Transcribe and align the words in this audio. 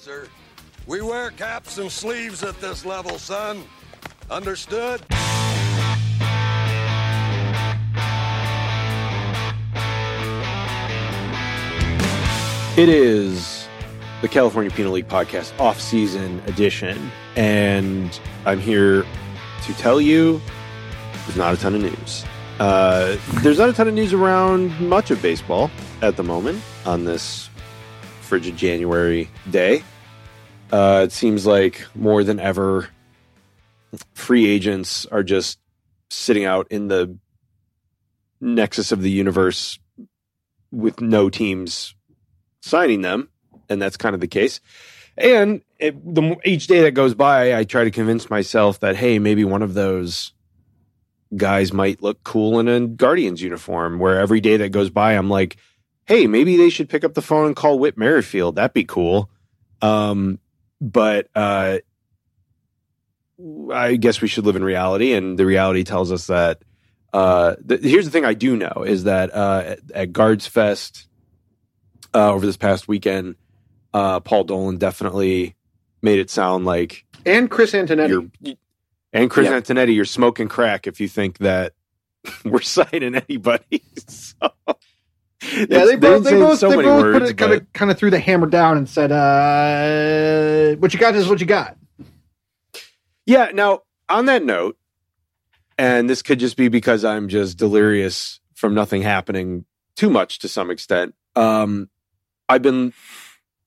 Sir, 0.00 0.28
we 0.86 1.02
wear 1.02 1.32
caps 1.32 1.76
and 1.78 1.90
sleeves 1.90 2.44
at 2.44 2.60
this 2.60 2.84
level, 2.84 3.18
son. 3.18 3.64
Understood? 4.30 5.00
It 12.78 12.88
is 12.88 13.66
the 14.22 14.28
California 14.28 14.70
Penal 14.70 14.92
League 14.92 15.08
podcast 15.08 15.58
off-season 15.58 16.42
edition, 16.46 17.10
and 17.34 18.20
I'm 18.46 18.60
here 18.60 19.04
to 19.64 19.74
tell 19.74 20.00
you 20.00 20.40
there's 21.26 21.36
not 21.36 21.54
a 21.54 21.56
ton 21.56 21.74
of 21.74 21.82
news. 21.82 22.24
Uh, 22.60 23.16
there's 23.42 23.58
not 23.58 23.68
a 23.68 23.72
ton 23.72 23.88
of 23.88 23.94
news 23.94 24.12
around 24.12 24.80
much 24.80 25.10
of 25.10 25.20
baseball 25.20 25.72
at 26.02 26.16
the 26.16 26.22
moment 26.22 26.62
on 26.86 27.04
this 27.04 27.50
frigid 28.28 28.56
January 28.56 29.30
day. 29.50 29.82
Uh, 30.70 31.02
it 31.04 31.12
seems 31.12 31.46
like 31.46 31.86
more 31.94 32.22
than 32.22 32.38
ever, 32.38 32.88
free 34.12 34.46
agents 34.46 35.06
are 35.06 35.22
just 35.22 35.58
sitting 36.10 36.44
out 36.44 36.68
in 36.70 36.88
the 36.88 37.16
nexus 38.40 38.92
of 38.92 39.00
the 39.00 39.10
universe 39.10 39.78
with 40.70 41.00
no 41.00 41.30
teams 41.30 41.94
signing 42.60 43.00
them, 43.00 43.30
and 43.70 43.80
that's 43.80 43.96
kind 43.96 44.14
of 44.14 44.20
the 44.20 44.28
case. 44.28 44.60
And 45.16 45.62
it, 45.78 46.14
the 46.14 46.36
each 46.44 46.66
day 46.66 46.82
that 46.82 46.92
goes 46.92 47.14
by, 47.14 47.56
I 47.56 47.64
try 47.64 47.84
to 47.84 47.90
convince 47.90 48.28
myself 48.28 48.80
that 48.80 48.96
hey, 48.96 49.18
maybe 49.18 49.44
one 49.44 49.62
of 49.62 49.72
those 49.72 50.34
guys 51.34 51.72
might 51.72 52.02
look 52.02 52.22
cool 52.24 52.60
in 52.60 52.68
a 52.68 52.86
Guardians 52.86 53.40
uniform. 53.40 53.98
Where 53.98 54.20
every 54.20 54.40
day 54.40 54.58
that 54.58 54.70
goes 54.70 54.90
by, 54.90 55.14
I'm 55.14 55.30
like, 55.30 55.56
hey, 56.08 56.26
maybe 56.26 56.56
they 56.56 56.70
should 56.70 56.88
pick 56.88 57.04
up 57.04 57.12
the 57.12 57.22
phone 57.22 57.46
and 57.46 57.54
call 57.54 57.78
Whit 57.78 57.98
Merrifield. 57.98 58.56
That'd 58.56 58.72
be 58.72 58.84
cool. 58.84 59.30
Um, 59.82 60.38
but 60.80 61.28
uh, 61.34 61.78
I 63.72 63.96
guess 63.96 64.22
we 64.22 64.28
should 64.28 64.46
live 64.46 64.56
in 64.56 64.64
reality, 64.64 65.12
and 65.12 65.38
the 65.38 65.46
reality 65.46 65.84
tells 65.84 66.10
us 66.10 66.26
that. 66.26 66.62
Uh, 67.12 67.56
the, 67.64 67.76
here's 67.76 68.04
the 68.04 68.10
thing 68.10 68.24
I 68.24 68.34
do 68.34 68.56
know 68.56 68.84
is 68.86 69.04
that 69.04 69.34
uh, 69.34 69.62
at, 69.64 69.78
at 69.94 70.12
Guards 70.12 70.46
Fest 70.46 71.08
uh, 72.14 72.32
over 72.32 72.44
this 72.44 72.56
past 72.56 72.88
weekend, 72.88 73.36
uh, 73.94 74.20
Paul 74.20 74.44
Dolan 74.44 74.78
definitely 74.78 75.56
made 76.02 76.18
it 76.18 76.30
sound 76.30 76.64
like 76.64 77.04
and 77.24 77.50
Chris 77.50 77.72
Antonetti. 77.72 78.56
and 79.12 79.30
Chris 79.30 79.48
Antonetti, 79.48 79.94
you're 79.94 80.04
smoking 80.04 80.48
crack 80.48 80.86
if 80.86 81.00
you 81.00 81.08
think 81.08 81.38
that 81.38 81.72
we're 82.44 82.60
signing 82.60 83.14
anybody. 83.14 83.82
so, 84.06 84.34
Yeah, 85.52 85.84
they 85.84 85.96
both 85.96 86.24
they 86.24 86.32
both, 86.32 86.58
so 86.58 86.68
they 86.68 86.76
both 86.76 87.02
words, 87.02 87.18
put 87.18 87.30
it 87.30 87.36
kind 87.36 87.52
of 87.52 87.72
kind 87.72 87.90
of 87.90 87.98
threw 87.98 88.10
the 88.10 88.18
hammer 88.18 88.46
down 88.48 88.76
and 88.76 88.88
said, 88.88 89.12
uh, 89.12 90.76
"What 90.80 90.92
you 90.92 90.98
got 90.98 91.14
is 91.14 91.28
what 91.28 91.40
you 91.40 91.46
got." 91.46 91.76
Yeah. 93.24 93.50
Now, 93.54 93.82
on 94.08 94.26
that 94.26 94.42
note, 94.42 94.76
and 95.78 96.10
this 96.10 96.22
could 96.22 96.40
just 96.40 96.56
be 96.56 96.68
because 96.68 97.04
I'm 97.04 97.28
just 97.28 97.56
delirious 97.56 98.40
from 98.54 98.74
nothing 98.74 99.02
happening 99.02 99.64
too 99.94 100.10
much 100.10 100.40
to 100.40 100.48
some 100.48 100.70
extent. 100.70 101.14
Um, 101.36 101.88
I've 102.48 102.62
been, 102.62 102.92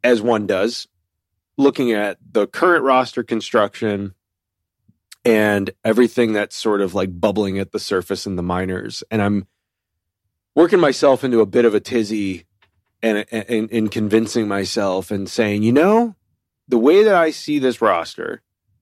as 0.04 0.22
one 0.22 0.48
does, 0.48 0.88
looking 1.58 1.94
at 1.94 2.18
the 2.32 2.48
current 2.48 2.84
roster 2.84 3.24
construction 3.24 4.14
and 5.24 5.70
everything 5.86 6.34
that's 6.34 6.56
sort 6.56 6.82
of 6.82 6.94
like 6.94 7.18
bubbling 7.20 7.60
at 7.60 7.72
the 7.72 7.80
surface 7.80 8.26
in 8.26 8.36
the 8.36 8.44
minors, 8.44 9.04
and 9.12 9.22
I'm 9.22 9.48
working 10.56 10.80
myself 10.80 11.24
into 11.24 11.40
a 11.42 11.46
bit 11.46 11.66
of 11.66 11.74
a 11.76 11.80
tizzy 11.80 12.46
and 13.02 13.20
in, 13.32 13.68
in 13.70 13.88
convincing 13.90 14.48
myself 14.48 15.12
and 15.12 15.28
saying, 15.30 15.64
you 15.64 15.72
know, 15.72 16.16
the 16.68 16.78
way 16.78 17.04
that 17.04 17.16
I 17.16 17.32
see 17.32 17.60
this 17.60 17.82
roster, 17.82 18.42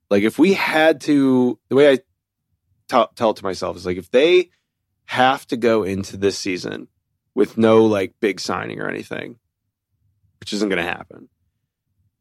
like 0.09 0.24
if 0.24 0.38
we 0.38 0.53
had 0.53 1.02
to, 1.02 1.58
the 1.69 1.75
way 1.75 1.91
I 1.91 1.96
t- 1.97 3.06
tell 3.16 3.29
it 3.31 3.38
to 3.38 3.44
myself 3.44 3.78
is 3.78 3.85
like 3.85 3.97
if 3.97 4.12
they 4.12 4.50
have 5.06 5.47
to 5.47 5.58
go 5.58 5.84
into 5.84 6.18
this 6.18 6.38
season 6.38 6.88
with 7.34 7.58
no 7.58 7.85
like 7.85 8.13
big 8.19 8.40
signing 8.40 8.81
or 8.81 8.90
anything, 8.90 9.38
which 10.40 10.53
isn't 10.53 10.69
going 10.69 10.84
to 10.84 10.90
happen, 10.90 11.29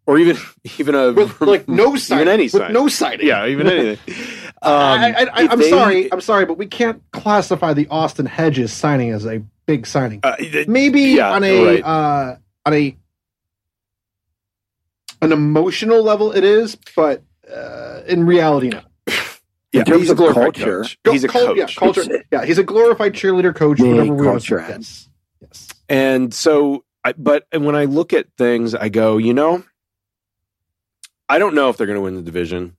or 0.07 0.19
even 0.19 0.37
even 0.79 0.95
a 0.95 1.13
With 1.13 1.41
like 1.41 1.69
no 1.69 1.97
signing, 1.97 2.23
even 2.23 2.33
any 2.33 2.43
with 2.45 2.53
signing. 2.53 2.73
no 2.75 2.89
signing. 2.89 3.27
yeah, 3.27 3.47
even 3.47 3.67
anything. 3.69 4.15
Um, 4.61 4.73
I, 4.73 5.13
I, 5.13 5.23
I, 5.45 5.49
I'm 5.53 5.59
they- 5.59 5.71
sorry, 5.71 6.13
I'm 6.13 6.21
sorry, 6.21 6.45
but 6.47 6.59
we 6.59 6.67
can't 6.67 7.03
classify 7.13 7.75
the 7.75 7.87
Austin 7.89 8.27
Hedges 8.27 8.73
signing 8.73 9.11
as 9.11 9.25
a 9.27 9.43
big 9.67 9.87
signing. 9.87 10.21
Uh, 10.23 10.37
Maybe 10.67 11.01
yeah, 11.03 11.31
on 11.33 11.45
a 11.45 11.65
right. 11.65 11.85
uh, 11.85 12.37
on 12.67 12.75
a 12.75 12.97
an 15.23 15.33
emotional 15.33 16.03
level, 16.03 16.33
it 16.33 16.45
is, 16.45 16.77
but 16.97 17.23
uh, 17.53 18.03
in 18.07 18.25
reality, 18.25 18.69
no. 18.69 18.81
yeah, 19.73 19.85
terms 19.85 20.01
he's 20.03 20.09
a 20.09 20.13
of 20.13 20.19
glorified 20.19 20.55
culture- 20.55 20.83
coach. 20.83 20.99
Go- 21.05 21.13
He's 21.13 21.25
a 21.25 21.29
cul- 21.29 21.47
coach. 21.47 21.57
Yeah, 21.57 21.67
culture. 21.67 22.25
Yeah, 22.33 22.45
he's 22.45 22.59
a 22.59 22.65
glorified 22.65 23.15
cheerleader 23.15 23.55
coach. 23.55 23.81
Yeah, 23.81 23.89
whatever 23.89 24.15
we 24.15 24.27
want 24.27 24.43
to 24.43 24.49
culture 24.57 24.67
say. 24.67 24.75
Yes. 24.77 25.09
Yes. 25.41 25.69
And 25.89 26.33
so, 26.35 26.85
I, 27.05 27.13
but 27.13 27.47
when 27.53 27.75
I 27.77 27.85
look 27.87 28.13
at 28.13 28.27
things, 28.37 28.75
I 28.75 28.89
go, 28.89 29.19
you 29.19 29.35
know, 29.35 29.63
I 31.29 31.39
don't 31.39 31.55
know 31.55 31.69
if 31.69 31.77
they're 31.77 31.87
going 31.87 31.97
to 31.99 32.03
win 32.03 32.15
the 32.17 32.23
division. 32.23 32.77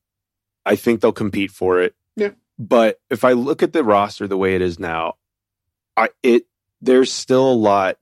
I 0.66 0.76
think 0.76 1.02
they'll 1.02 1.12
compete 1.12 1.52
for 1.52 1.82
it. 1.82 1.96
Yeah. 2.16 2.32
But 2.58 3.00
if 3.10 3.24
I 3.24 3.34
look 3.34 3.64
at 3.64 3.74
the 3.74 3.84
roster 3.84 4.28
the 4.28 4.38
way 4.38 4.56
it 4.56 4.62
is 4.62 4.80
now, 4.80 5.16
I 5.96 6.10
it 6.24 6.46
there's 6.82 7.12
still 7.12 7.52
a 7.52 7.54
lot 7.54 7.98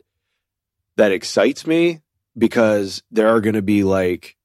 that 0.95 1.11
excites 1.11 1.67
me 1.67 2.01
because 2.37 3.03
there 3.11 3.29
are 3.29 3.41
going 3.41 3.55
to 3.55 3.61
be 3.61 3.83
like 3.83 4.35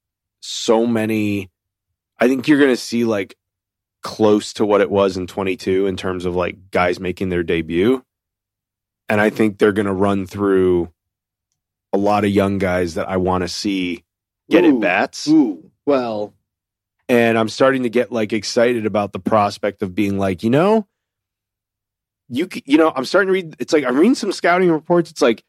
so 0.41 0.87
many. 0.87 1.50
I 2.19 2.28
think 2.28 2.47
you're 2.47 2.59
going 2.59 2.71
to 2.71 2.77
see 2.77 3.05
like 3.05 3.37
close 4.03 4.53
to 4.55 4.67
what 4.67 4.81
it 4.81 4.91
was 4.91 5.17
in 5.17 5.27
22 5.27 5.87
in 5.87 5.97
terms 5.97 6.25
of 6.25 6.34
like 6.34 6.71
guys 6.71 6.99
making 7.00 7.29
their 7.29 7.43
debut 7.43 8.05
and 9.12 9.21
I 9.21 9.29
think 9.29 9.59
they're 9.59 9.73
going 9.73 9.87
to 9.87 9.93
run 9.93 10.27
through 10.27 10.91
a 11.93 11.99
lot 11.99 12.25
of 12.25 12.31
young 12.31 12.56
guys 12.56 12.94
that 12.94 13.11
I 13.11 13.19
want 13.19 13.43
to 13.43 13.49
see 13.49 14.05
get 14.49 14.65
Ooh, 14.65 14.77
at 14.77 14.81
bats. 14.81 15.29
Ooh, 15.29 15.70
well, 15.85 16.32
And 17.08 17.37
I'm 17.37 17.49
starting 17.49 17.82
to 17.82 17.90
get 17.90 18.10
like 18.12 18.32
excited 18.32 18.87
about 18.87 19.12
the 19.12 19.19
prospect 19.19 19.82
of 19.82 19.94
being 19.94 20.19
like, 20.19 20.43
you 20.43 20.50
know, 20.50 20.87
you 22.28 22.49
you 22.64 22.78
know, 22.78 22.93
I'm 22.94 23.04
starting 23.04 23.26
to 23.28 23.32
read. 23.32 23.56
It's 23.58 23.72
like 23.72 23.84
I'm 23.84 23.96
reading 23.96 24.14
some 24.14 24.32
scouting 24.32 24.70
reports. 24.70 25.10
It's 25.10 25.20
like, 25.22 25.44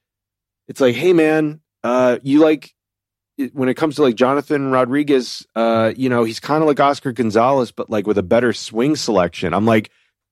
it's 0.67 0.81
like, 0.81 0.95
hey 0.95 1.13
man, 1.13 1.61
uh, 1.83 2.17
you 2.23 2.39
like 2.39 2.73
when 3.53 3.69
it 3.69 3.75
comes 3.75 3.95
to 3.95 4.01
like 4.03 4.15
Jonathan 4.15 4.71
Rodriguez, 4.71 5.45
uh, 5.55 5.93
you 5.95 6.09
know, 6.09 6.23
he's 6.23 6.39
kind 6.39 6.61
of 6.61 6.67
like 6.67 6.79
Oscar 6.79 7.11
Gonzalez, 7.11 7.71
but 7.71 7.89
like 7.89 8.05
with 8.07 8.17
a 8.17 8.23
better 8.23 8.51
swing 8.53 8.95
selection. 8.95 9.53
I'm 9.53 9.65
like, 9.65 9.89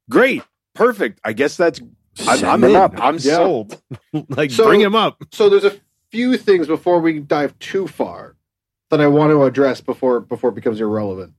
great, 0.09 0.43
perfect. 0.75 1.19
I 1.23 1.33
guess 1.33 1.55
that's. 1.57 1.79
I'm, 2.27 2.43
I'm 2.43 2.63
in. 2.65 2.75
up. 2.75 2.93
I'm 2.97 3.15
Yeah. 3.15 3.37
sold. 3.37 3.81
like, 4.29 4.51
So- 4.51 4.65
bring 4.67 4.81
him 4.81 4.95
up. 4.95 5.23
so 5.31 5.49
there's 5.49 5.63
a 5.63 5.79
few 6.11 6.37
things 6.37 6.67
before 6.67 6.99
we 6.99 7.19
dive 7.19 7.57
too 7.59 7.87
far 7.87 8.35
that 8.91 9.01
I 9.01 9.07
want 9.07 9.31
to 9.31 9.43
address 9.43 9.81
before 9.81 10.19
before 10.19 10.51
it 10.51 10.55
becomes 10.55 10.79
irrelevant. 10.79 11.33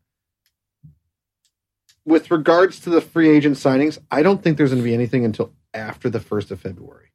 With 2.05 2.31
regards 2.31 2.81
to 2.81 2.91
the 2.91 3.01
free 3.01 3.31
agent 3.31 3.57
signings, 3.57 3.99
I 4.11 4.23
don't 4.23 4.43
think 4.43 4.57
there's 4.57 4.71
going 4.71 4.83
to 4.83 4.89
be 4.89 4.95
anything 4.95 5.25
until 5.25 5.53
after 5.73 6.11
the 6.11 6.19
first 6.19 6.51
of 6.51 6.61
February. 6.61 7.13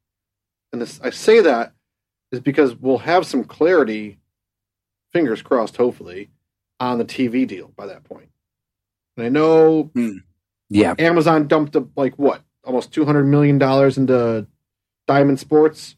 And 0.72 0.80
this, 0.80 0.98
I 1.02 1.10
say 1.10 1.40
that 1.40 1.74
is 2.32 2.40
because 2.40 2.74
we'll 2.74 2.98
have 2.98 3.26
some 3.26 3.44
clarity 3.44 4.18
fingers 5.12 5.42
crossed, 5.42 5.76
hopefully, 5.76 6.30
on 6.80 6.98
the 6.98 7.04
TV 7.04 7.46
deal 7.46 7.72
by 7.76 7.86
that 7.86 8.04
point. 8.04 8.30
And 9.16 9.26
I 9.26 9.28
know 9.28 9.90
hmm. 9.94 10.18
Yeah. 10.70 10.94
Amazon 10.98 11.48
dumped 11.48 11.76
like 11.96 12.14
what 12.16 12.42
almost 12.64 12.92
two 12.92 13.04
hundred 13.04 13.24
million 13.24 13.58
dollars 13.58 13.98
into 13.98 14.46
Diamond 15.06 15.40
Sports, 15.40 15.96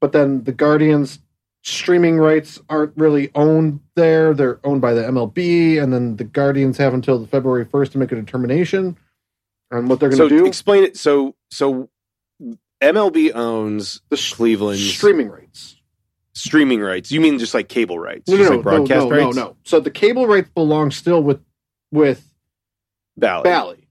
but 0.00 0.12
then 0.12 0.44
the 0.44 0.52
Guardians 0.52 1.20
streaming 1.66 2.16
rights 2.16 2.60
aren't 2.68 2.96
really 2.96 3.30
owned 3.34 3.80
there; 3.96 4.32
they're 4.32 4.60
owned 4.64 4.80
by 4.80 4.94
the 4.94 5.02
MLB, 5.02 5.82
and 5.82 5.92
then 5.92 6.16
the 6.16 6.24
Guardians 6.24 6.78
have 6.78 6.94
until 6.94 7.26
February 7.26 7.64
first 7.64 7.92
to 7.92 7.98
make 7.98 8.12
a 8.12 8.14
determination 8.16 8.96
on 9.72 9.88
what 9.88 9.98
they're 10.00 10.08
going 10.08 10.16
so 10.18 10.28
to 10.28 10.38
do. 10.38 10.46
explain 10.46 10.84
it. 10.84 10.96
So 10.96 11.34
so 11.50 11.90
MLB 12.82 13.34
owns 13.34 14.00
The 14.10 14.16
Cleveland's 14.16 14.94
streaming 14.94 15.28
rights. 15.28 15.76
streaming 16.34 16.80
rights. 16.80 17.10
You 17.10 17.20
mean 17.20 17.38
just 17.38 17.52
like 17.54 17.68
cable 17.68 17.98
rights? 17.98 18.28
No, 18.28 18.36
no, 18.36 18.42
like 18.42 18.50
no, 18.52 18.62
broadcast 18.62 19.08
no, 19.08 19.08
no, 19.08 19.24
rights? 19.24 19.36
no. 19.36 19.56
So 19.64 19.80
the 19.80 19.90
cable 19.90 20.26
rights 20.26 20.50
belong 20.54 20.90
still 20.90 21.22
with 21.22 21.40
with 21.90 22.30
Bally. 23.16 23.42
Bally 23.44 23.88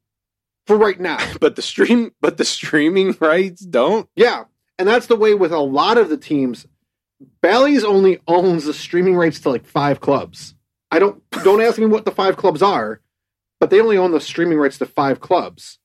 for 0.67 0.77
right 0.77 0.99
now. 0.99 1.17
But 1.39 1.55
the 1.55 1.61
stream, 1.61 2.11
but 2.21 2.37
the 2.37 2.45
streaming 2.45 3.15
rights 3.19 3.61
don't. 3.61 4.07
Yeah, 4.15 4.45
and 4.79 4.87
that's 4.87 5.07
the 5.07 5.15
way 5.15 5.33
with 5.33 5.51
a 5.51 5.59
lot 5.59 5.97
of 5.97 6.09
the 6.09 6.17
teams. 6.17 6.65
Bally's 7.41 7.83
only 7.83 8.19
owns 8.27 8.65
the 8.65 8.73
streaming 8.73 9.15
rights 9.15 9.39
to 9.41 9.49
like 9.49 9.65
five 9.65 9.99
clubs. 9.99 10.55
I 10.91 10.99
don't 10.99 11.21
don't 11.43 11.61
ask 11.61 11.77
me 11.77 11.85
what 11.85 12.05
the 12.05 12.11
five 12.11 12.37
clubs 12.37 12.61
are, 12.61 13.01
but 13.59 13.69
they 13.69 13.81
only 13.81 13.97
own 13.97 14.11
the 14.11 14.21
streaming 14.21 14.57
rights 14.57 14.77
to 14.79 14.85
five 14.85 15.19
clubs. 15.19 15.79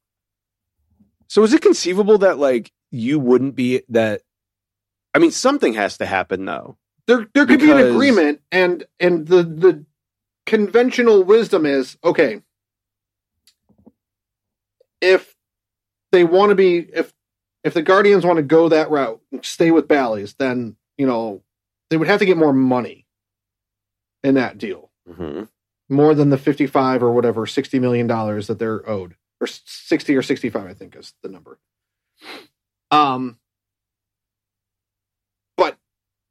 So 1.29 1.43
is 1.43 1.53
it 1.53 1.63
conceivable 1.63 2.19
that 2.19 2.39
like 2.39 2.73
you 2.91 3.19
wouldn't 3.19 3.55
be 3.55 3.83
that? 3.89 4.23
I 5.15 5.19
mean, 5.19 5.31
something 5.31 5.75
has 5.75 5.99
to 5.99 6.07
happen 6.07 6.45
though. 6.45 6.77
There 7.07 7.29
there 7.35 7.47
could 7.47 7.61
be 7.61 7.71
an 7.71 7.79
agreement, 7.79 8.41
and 8.53 8.85
and 8.99 9.27
the 9.27 9.43
the 9.43 9.85
conventional 10.47 11.23
wisdom 11.25 11.67
is 11.67 11.97
okay. 12.05 12.43
If 15.01 15.35
they 16.13 16.25
want 16.25 16.51
to 16.51 16.55
be 16.55 16.79
if 16.79 17.13
if 17.65 17.75
the 17.75 17.83
Guardians 17.83 18.25
want 18.25 18.39
to 18.39 18.43
go 18.43 18.69
that 18.69 18.91
route 18.91 19.21
and 19.33 19.45
stay 19.45 19.71
with 19.71 19.89
Bally's, 19.89 20.35
then 20.35 20.77
you 21.01 21.07
know 21.07 21.43
they 21.89 21.97
would 21.97 22.09
have 22.09 22.19
to 22.19 22.27
get 22.27 22.37
more 22.37 22.53
money 22.53 23.07
in 24.23 24.35
that 24.35 24.59
deal. 24.59 24.91
Mm-hmm. 25.09 25.45
more 25.89 26.15
than 26.15 26.29
the 26.29 26.37
55 26.37 27.03
or 27.03 27.11
whatever 27.11 27.47
60 27.47 27.79
million 27.81 28.07
dollars 28.07 28.47
that 28.47 28.59
they're 28.59 28.89
owed. 28.89 29.17
Or 29.41 29.47
60 29.47 30.15
or 30.15 30.23
65 30.23 30.67
i 30.67 30.75
think 30.75 30.95
is 30.95 31.15
the 31.23 31.31
number. 31.31 31.59
Um 32.91 33.39
but 35.57 35.79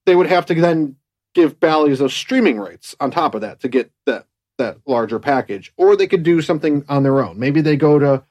they 0.05 0.15
would 0.15 0.27
have 0.27 0.45
to 0.45 0.53
then 0.53 0.97
give 1.33 1.59
Bally's 1.59 1.99
those 1.99 2.13
streaming 2.13 2.59
rights 2.59 2.95
on 2.99 3.09
top 3.09 3.33
of 3.33 3.41
that 3.41 3.59
to 3.61 3.67
get 3.67 3.91
that 4.05 4.27
that 4.59 4.77
larger 4.85 5.19
package. 5.19 5.73
Or 5.77 5.95
they 5.95 6.07
could 6.07 6.23
do 6.23 6.43
something 6.43 6.85
on 6.87 7.01
their 7.01 7.21
own. 7.25 7.39
Maybe 7.39 7.61
they 7.61 7.75
go 7.75 7.97
to 7.97 8.23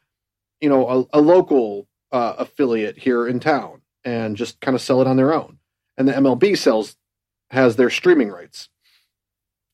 you 0.61 0.69
know 0.69 0.88
a, 1.12 1.19
a 1.19 1.20
local 1.20 1.88
uh, 2.12 2.34
affiliate 2.38 2.96
here 2.96 3.26
in 3.26 3.41
town 3.41 3.82
and 4.05 4.37
just 4.37 4.61
kind 4.61 4.76
of 4.76 4.81
sell 4.81 5.02
it 5.02 5.08
on 5.08 5.17
their 5.17 5.34
own 5.34 5.57
and 5.98 6.08
the 6.08 6.12
mlb 6.12 6.56
sells 6.56 6.96
has 7.50 7.76
their 7.76 7.90
streaming 7.90 8.30
rights 8.30 8.70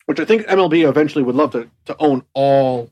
which 0.06 0.20
I 0.20 0.24
think 0.24 0.42
MLB 0.46 0.88
eventually 0.88 1.24
would 1.24 1.34
love 1.34 1.52
to, 1.52 1.70
to 1.86 1.96
own 1.98 2.24
all 2.34 2.90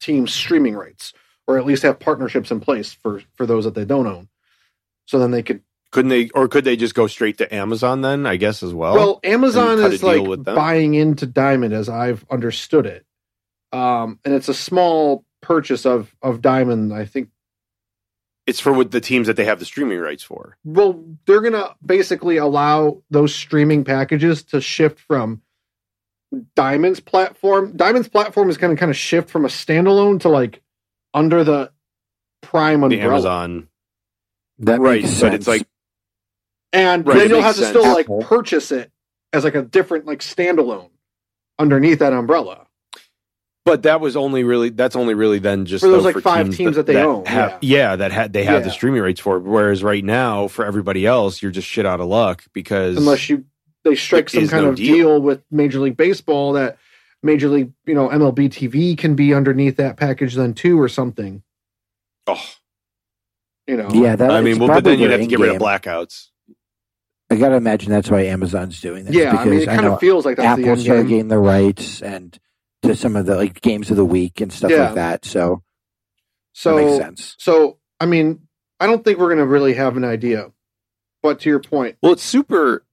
teams' 0.00 0.32
streaming 0.32 0.74
rights, 0.74 1.12
or 1.46 1.58
at 1.58 1.66
least 1.66 1.82
have 1.82 1.98
partnerships 1.98 2.50
in 2.50 2.60
place 2.60 2.92
for, 2.92 3.22
for 3.34 3.46
those 3.46 3.64
that 3.64 3.74
they 3.74 3.84
don't 3.84 4.06
own. 4.06 4.28
So 5.06 5.18
then 5.18 5.30
they 5.30 5.42
could. 5.42 5.62
Couldn't 5.92 6.08
they, 6.08 6.28
or 6.30 6.48
could 6.48 6.64
they 6.64 6.76
just 6.76 6.94
go 6.94 7.06
straight 7.06 7.38
to 7.38 7.54
Amazon 7.54 8.00
then? 8.02 8.26
I 8.26 8.36
guess 8.36 8.62
as 8.62 8.74
well. 8.74 8.94
Well, 8.94 9.20
Amazon 9.22 9.78
is 9.80 10.02
like 10.02 10.42
buying 10.42 10.94
into 10.94 11.26
Diamond, 11.26 11.72
as 11.72 11.88
I've 11.88 12.24
understood 12.30 12.86
it, 12.86 13.06
um, 13.72 14.18
and 14.24 14.34
it's 14.34 14.48
a 14.48 14.54
small 14.54 15.24
purchase 15.40 15.86
of 15.86 16.14
of 16.20 16.42
Diamond. 16.42 16.92
I 16.92 17.04
think. 17.04 17.30
It's 18.46 18.60
for 18.60 18.72
what 18.72 18.90
the 18.92 19.00
teams 19.00 19.26
that 19.26 19.36
they 19.36 19.44
have 19.44 19.58
the 19.58 19.64
streaming 19.64 19.98
rights 20.00 20.22
for. 20.22 20.56
Well, 20.64 21.04
they're 21.26 21.40
gonna 21.40 21.74
basically 21.84 22.36
allow 22.36 23.02
those 23.10 23.34
streaming 23.34 23.84
packages 23.84 24.42
to 24.44 24.60
shift 24.60 25.00
from 25.00 25.42
Diamond's 26.56 27.00
platform. 27.00 27.76
Diamond's 27.76 28.08
platform 28.08 28.50
is 28.50 28.56
going 28.56 28.74
to 28.74 28.78
kind 28.78 28.90
of 28.90 28.96
shift 28.96 29.30
from 29.30 29.44
a 29.44 29.48
standalone 29.48 30.20
to 30.20 30.28
like 30.28 30.60
under 31.14 31.44
the 31.44 31.72
Prime 32.42 32.80
The 32.80 33.00
umbrella. 33.00 33.12
Amazon, 33.14 33.68
That 34.58 34.80
right? 34.80 35.02
makes 35.02 35.20
But 35.20 35.34
it's 35.34 35.46
sense. 35.46 35.48
like 35.60 35.68
and 36.72 37.06
right, 37.06 37.16
then 37.16 37.28
you'll 37.30 37.38
makes 37.42 37.46
have 37.46 37.56
to 37.56 37.60
sense. 37.62 37.70
still 37.78 37.92
like 37.94 38.06
Apple. 38.06 38.20
purchase 38.20 38.72
it 38.72 38.90
as 39.32 39.44
like 39.44 39.54
a 39.54 39.62
different 39.62 40.06
like 40.06 40.20
standalone 40.20 40.90
underneath 41.58 42.00
that 42.00 42.12
umbrella. 42.12 42.65
But 43.66 43.82
that 43.82 44.00
was 44.00 44.16
only 44.16 44.44
really 44.44 44.70
that's 44.70 44.94
only 44.96 45.12
really 45.14 45.40
then 45.40 45.66
just 45.66 45.82
For 45.84 45.88
those, 45.90 46.04
though 46.04 46.10
like, 46.10 46.22
five 46.22 46.54
teams 46.54 46.76
that 46.76 46.86
they 46.86 46.96
own, 47.02 47.26
Have, 47.26 47.58
yeah. 47.60 47.96
that 47.96 48.12
had 48.12 48.32
they 48.32 48.44
have 48.44 48.62
the 48.64 48.70
streaming 48.70 49.02
rights 49.02 49.20
for. 49.20 49.38
Whereas 49.40 49.82
right 49.82 50.04
now, 50.04 50.46
for 50.48 50.64
everybody 50.64 51.04
else, 51.04 51.42
you're 51.42 51.50
just 51.50 51.66
shit 51.68 51.84
out 51.84 52.00
of 52.00 52.06
luck 52.06 52.44
because 52.54 52.96
Unless 52.96 53.28
you 53.28 53.44
they 53.84 53.96
strike 53.96 54.30
some 54.30 54.46
kind 54.48 54.64
no 54.64 54.70
of 54.70 54.76
deal. 54.76 54.94
deal. 54.96 55.20
with 55.20 55.42
Major 55.50 55.80
League 55.80 55.96
Baseball 55.96 56.52
that 56.54 56.78
Major 57.24 57.48
League, 57.48 57.72
you 57.86 57.94
know, 57.94 58.08
MLB 58.08 58.48
TV 58.50 58.96
can 58.96 59.16
be 59.16 59.34
underneath 59.34 59.76
that 59.78 59.96
package 59.96 60.34
then 60.36 60.54
too 60.54 60.80
or 60.80 60.88
something. 60.88 61.42
oh, 62.28 62.40
You 63.66 63.76
know. 63.78 63.88
yeah, 63.92 64.14
that, 64.14 64.30
I 64.30 64.42
mean, 64.42 64.58
well, 64.60 64.68
but 64.68 64.84
then 64.84 65.00
you'd 65.00 65.10
have 65.10 65.20
to 65.20 65.26
get 65.26 65.40
rid 65.40 65.56
of 65.56 65.60
blackouts. 65.60 66.28
I 67.30 67.34
gotta 67.34 67.56
imagine 67.56 67.90
that's 67.90 68.08
why 68.08 68.22
Amazon's 68.26 68.80
doing 68.80 69.06
this. 69.06 69.14
Yeah, 69.16 69.34
I 69.36 69.44
mean, 69.44 69.58
it 69.60 69.66
kind 69.66 69.86
of 69.86 69.98
feels 69.98 70.24
like 70.24 70.36
that's 70.36 70.56
the 70.56 70.62
Apple 70.62 70.70
end 70.72 70.80
started 70.82 71.02
game. 71.02 71.08
getting 71.08 71.28
the 71.28 71.38
rights 71.38 72.00
and 72.00 72.38
to 72.86 72.96
some 72.96 73.16
of 73.16 73.26
the 73.26 73.36
like 73.36 73.60
games 73.60 73.90
of 73.90 73.96
the 73.96 74.04
week 74.04 74.40
and 74.40 74.52
stuff 74.52 74.70
Yeah. 74.70 74.86
like 74.86 74.94
that. 74.94 75.24
So, 75.24 75.62
So 76.52 76.74
that 76.76 76.84
makes 76.84 76.96
sense. 76.96 77.34
So, 77.38 77.78
I 78.00 78.06
mean, 78.06 78.40
I 78.80 78.86
don't 78.86 79.04
think 79.04 79.18
we're 79.18 79.28
going 79.28 79.38
to 79.38 79.46
really 79.46 79.74
have 79.74 79.96
an 79.96 80.04
idea. 80.04 80.52
But 81.22 81.40
to 81.40 81.48
your 81.48 81.60
point, 81.60 81.96
Well, 82.02 82.12
it's 82.12 82.22
super. 82.22 82.84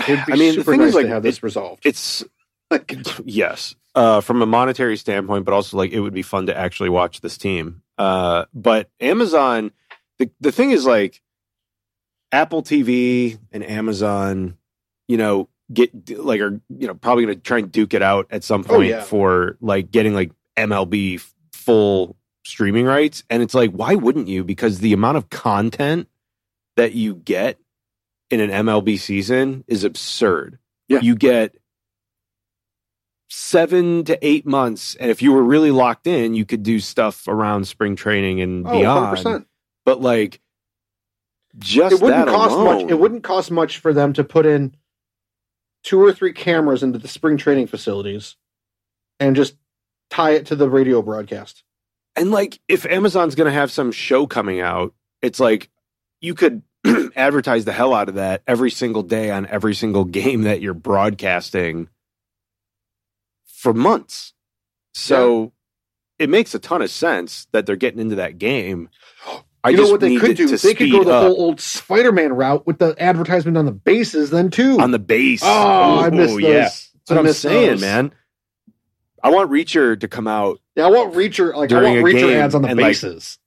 it'd 0.00 0.24
be 0.26 0.32
I 0.32 0.36
mean, 0.36 0.54
the 0.54 0.60
super 0.60 0.70
thing 0.72 0.80
nice 0.80 0.88
is, 0.90 0.94
like, 0.94 1.06
to 1.06 1.12
have 1.12 1.22
this 1.22 1.42
resolved. 1.42 1.84
It's 1.86 2.24
Like, 2.70 2.94
yes, 3.24 3.74
uh, 3.94 4.20
from 4.20 4.40
a 4.42 4.46
monetary 4.46 4.96
standpoint, 4.96 5.44
but 5.44 5.52
also 5.54 5.76
like 5.76 5.92
it 5.92 6.00
would 6.00 6.14
be 6.14 6.22
fun 6.22 6.46
to 6.46 6.56
actually 6.56 6.88
watch 6.88 7.20
this 7.20 7.36
team. 7.38 7.82
Uh, 7.98 8.46
but 8.54 8.88
Amazon, 9.00 9.70
the 10.18 10.30
the 10.40 10.50
thing 10.50 10.70
is 10.70 10.86
like 10.86 11.20
Apple 12.32 12.62
TV 12.62 13.38
and 13.52 13.62
Amazon, 13.62 14.56
you 15.08 15.16
know, 15.18 15.48
get 15.74 16.18
like 16.18 16.40
are 16.40 16.60
you 16.68 16.86
know 16.86 16.94
probably 16.94 17.24
going 17.24 17.36
to 17.36 17.42
try 17.42 17.58
and 17.58 17.70
duke 17.70 17.94
it 17.94 18.02
out 18.02 18.26
at 18.30 18.44
some 18.44 18.62
Oh, 18.68 18.76
point 18.76 18.88
yeah. 18.90 19.02
for 19.02 19.56
like 19.60 19.90
getting 19.90 20.14
like 20.14 20.32
MLB 20.56 21.20
full 21.52 22.16
streaming 22.44 22.86
rights, 22.86 23.24
and 23.30 23.42
it's 23.42 23.54
like 23.54 23.70
why 23.72 23.94
wouldn't 23.94 24.28
you? 24.28 24.44
Because 24.44 24.78
the 24.78 24.92
amount 24.92 25.16
of 25.16 25.30
content 25.30 26.08
that 26.76 26.92
you 26.94 27.14
get 27.14 27.58
in 28.30 28.40
an 28.40 28.50
MLB 28.50 28.98
season 28.98 29.64
is 29.68 29.84
absurd. 29.84 30.58
Yeah. 30.88 31.00
You 31.00 31.14
get 31.14 31.54
seven 33.28 34.04
to 34.04 34.18
eight 34.26 34.46
months, 34.46 34.94
and 34.96 35.10
if 35.10 35.22
you 35.22 35.32
were 35.32 35.42
really 35.42 35.70
locked 35.70 36.06
in, 36.06 36.34
you 36.34 36.44
could 36.44 36.62
do 36.62 36.78
stuff 36.80 37.26
around 37.28 37.66
spring 37.66 37.96
training 37.96 38.40
and 38.40 38.66
oh, 38.66 38.72
beyond. 38.72 39.18
100%. 39.18 39.46
But 39.84 40.00
like, 40.00 40.40
just 41.58 41.96
It 41.96 42.02
wouldn't 42.02 42.28
cost 42.28 42.52
alone, 42.52 42.82
much. 42.82 42.90
It 42.90 42.98
wouldn't 42.98 43.22
cost 43.22 43.50
much 43.50 43.78
for 43.78 43.92
them 43.92 44.12
to 44.14 44.24
put 44.24 44.46
in 44.46 44.74
two 45.84 46.02
or 46.02 46.12
three 46.12 46.32
cameras 46.32 46.82
into 46.82 46.98
the 46.98 47.08
spring 47.08 47.36
training 47.36 47.66
facilities 47.68 48.36
and 49.20 49.36
just 49.36 49.56
tie 50.10 50.32
it 50.32 50.46
to 50.46 50.56
the 50.56 50.68
radio 50.68 51.02
broadcast. 51.02 51.62
And 52.16 52.30
like, 52.30 52.60
if 52.68 52.86
Amazon's 52.86 53.34
going 53.34 53.46
to 53.46 53.58
have 53.58 53.70
some 53.70 53.92
show 53.92 54.26
coming 54.26 54.60
out, 54.60 54.94
it's 55.22 55.38
like 55.38 55.70
you 56.20 56.34
could 56.34 56.62
advertise 57.16 57.64
the 57.64 57.72
hell 57.72 57.92
out 57.94 58.08
of 58.08 58.16
that 58.16 58.42
every 58.46 58.70
single 58.70 59.02
day 59.02 59.30
on 59.30 59.46
every 59.46 59.74
single 59.74 60.04
game 60.06 60.42
that 60.42 60.60
you're 60.60 60.74
broadcasting 60.74 61.88
for 63.46 63.74
months. 63.74 64.32
So 64.92 65.52
it 66.18 66.30
makes 66.30 66.54
a 66.54 66.58
ton 66.58 66.82
of 66.82 66.90
sense 66.90 67.46
that 67.52 67.66
they're 67.66 67.76
getting 67.76 68.00
into 68.00 68.16
that 68.16 68.38
game. 68.38 68.88
I 69.64 69.70
you 69.70 69.78
know 69.78 69.90
what 69.90 70.00
they 70.00 70.16
could 70.16 70.36
do? 70.36 70.56
They 70.56 70.74
could 70.74 70.90
go 70.90 71.02
the 71.04 71.12
up 71.14 71.22
whole 71.22 71.40
old 71.40 71.60
Spider-Man 71.60 72.34
route 72.34 72.66
with 72.66 72.78
the 72.78 72.94
advertisement 73.02 73.56
on 73.56 73.64
the 73.64 73.72
bases 73.72 74.28
then 74.30 74.50
too. 74.50 74.78
on 74.78 74.90
the 74.90 74.98
base. 74.98 75.40
oh, 75.42 76.00
I 76.00 76.10
miss 76.10 76.30
Ooh, 76.32 76.40
those. 76.40 76.42
Yeah, 76.42 76.58
that's 76.60 76.92
what 77.08 77.16
I 77.16 77.18
I'm 77.20 77.24
miss 77.24 77.38
saying, 77.38 77.70
those. 77.70 77.80
man. 77.80 78.12
I 79.22 79.30
want 79.30 79.50
Reacher 79.50 79.98
to 79.98 80.06
come 80.06 80.28
out, 80.28 80.60
Yeah, 80.76 80.84
I 80.84 80.90
want 80.90 81.14
Reacher 81.14 81.54
like 81.54 81.72
I 81.72 81.82
want 81.82 81.96
Reacher 82.04 82.34
ads 82.36 82.54
on 82.54 82.60
the 82.60 82.68
and, 82.68 82.78
like, 82.78 82.88
bases. 82.90 83.38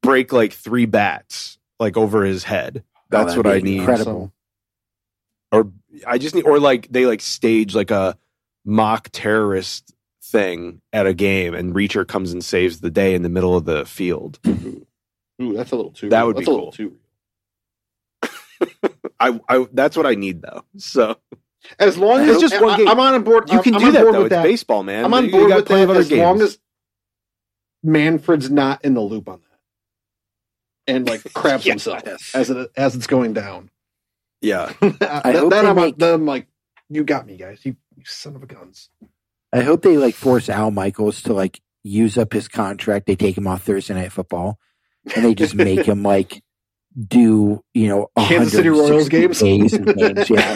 break 0.00 0.32
like 0.32 0.52
three 0.52 0.86
bats 0.86 1.58
like 1.80 1.96
over 1.96 2.24
his 2.24 2.44
head. 2.44 2.84
Oh, 2.96 3.00
that's 3.10 3.34
that'd 3.34 3.44
what 3.44 3.52
I 3.52 3.58
need. 3.58 3.78
incredible. 3.80 4.32
Or 5.50 5.72
I 6.06 6.18
just 6.18 6.36
need, 6.36 6.44
or 6.44 6.60
like 6.60 6.86
they 6.90 7.04
like 7.06 7.20
stage 7.20 7.74
like 7.74 7.90
a 7.90 8.16
mock 8.64 9.08
terrorist 9.12 9.92
thing 10.22 10.80
at 10.92 11.06
a 11.08 11.14
game, 11.14 11.52
and 11.54 11.74
Reacher 11.74 12.06
comes 12.06 12.32
and 12.32 12.44
saves 12.44 12.80
the 12.80 12.90
day 12.90 13.14
in 13.14 13.22
the 13.22 13.28
middle 13.28 13.56
of 13.56 13.64
the 13.64 13.84
field. 13.84 14.38
Ooh, 15.42 15.52
that's 15.54 15.72
a 15.72 15.76
little 15.76 15.90
too. 15.92 16.08
That 16.10 16.18
real. 16.20 16.26
would 16.28 16.36
that's 16.36 16.46
be 16.46 16.50
a 16.52 16.54
little 16.54 16.72
too. 16.72 16.96
real. 18.22 18.30
I, 19.20 19.40
I 19.48 19.66
that's 19.72 19.96
what 19.96 20.06
I 20.06 20.14
need 20.14 20.42
though. 20.42 20.64
So 20.78 21.16
As 21.78 21.96
long 21.98 22.20
as 22.20 22.28
It's 22.36 22.44
as 22.44 22.50
just 22.50 22.62
one 22.62 22.74
I- 22.74 22.76
game. 22.78 22.88
I'm 22.88 23.00
on 23.00 23.22
board. 23.22 23.50
You 23.50 23.62
can 23.62 23.74
I'm 23.74 23.80
do 23.80 23.92
that 23.92 24.02
though. 24.04 24.12
with 24.12 24.20
It's 24.26 24.30
that. 24.30 24.42
baseball, 24.42 24.82
man. 24.82 25.04
I'm 25.04 25.14
on 25.14 25.26
You 25.26 25.30
board 25.32 25.54
with 25.54 25.66
plenty 25.66 25.80
that 25.80 25.84
of 25.84 25.90
other 25.90 26.00
as 26.00 26.10
long 26.12 26.38
games. 26.38 26.50
as 26.52 26.58
Manfred's 27.82 28.50
not 28.50 28.84
in 28.84 28.94
the 28.94 29.00
loop 29.00 29.28
on 29.28 29.40
that, 29.40 30.92
and 30.94 31.06
like 31.08 31.22
craps 31.34 31.66
Yeah. 31.66 31.72
himself 31.72 32.02
as 32.34 32.50
it 32.50 32.70
as 32.76 32.94
it's 32.96 33.06
going 33.06 33.32
down. 33.34 33.70
yeah. 34.40 34.72
I 35.00 35.32
hope 35.32 35.50
then 35.50 35.64
they 35.64 35.70
I'm, 35.70 35.76
make- 35.76 35.98
then 35.98 36.14
I'm 36.14 36.26
like, 36.26 36.46
you 36.88 37.04
got 37.04 37.26
me, 37.26 37.36
guys. 37.36 37.60
You, 37.64 37.76
you 37.96 38.04
son 38.06 38.36
of 38.36 38.42
a 38.42 38.46
guns. 38.46 38.88
I 39.52 39.60
hope 39.60 39.82
they 39.82 39.96
like 39.98 40.14
force 40.14 40.48
Al 40.48 40.70
Michaels 40.70 41.22
to 41.22 41.32
like 41.34 41.60
use 41.82 42.16
up 42.18 42.32
his 42.32 42.48
contract. 42.48 43.06
They 43.06 43.16
take 43.16 43.36
him 43.36 43.46
off 43.46 43.62
Thursday 43.62 43.94
Night 43.94 44.12
Football, 44.12 44.58
and 45.14 45.24
they 45.24 45.34
just 45.34 45.54
make 45.54 45.86
him 45.86 46.02
like 46.02 46.42
do 47.08 47.60
you 47.74 47.88
know 47.88 48.08
Kansas 48.16 48.52
City 48.52 48.68
Royals 48.68 49.08
games. 49.08 49.40
games. 49.42 49.72
Yeah, 50.30 50.54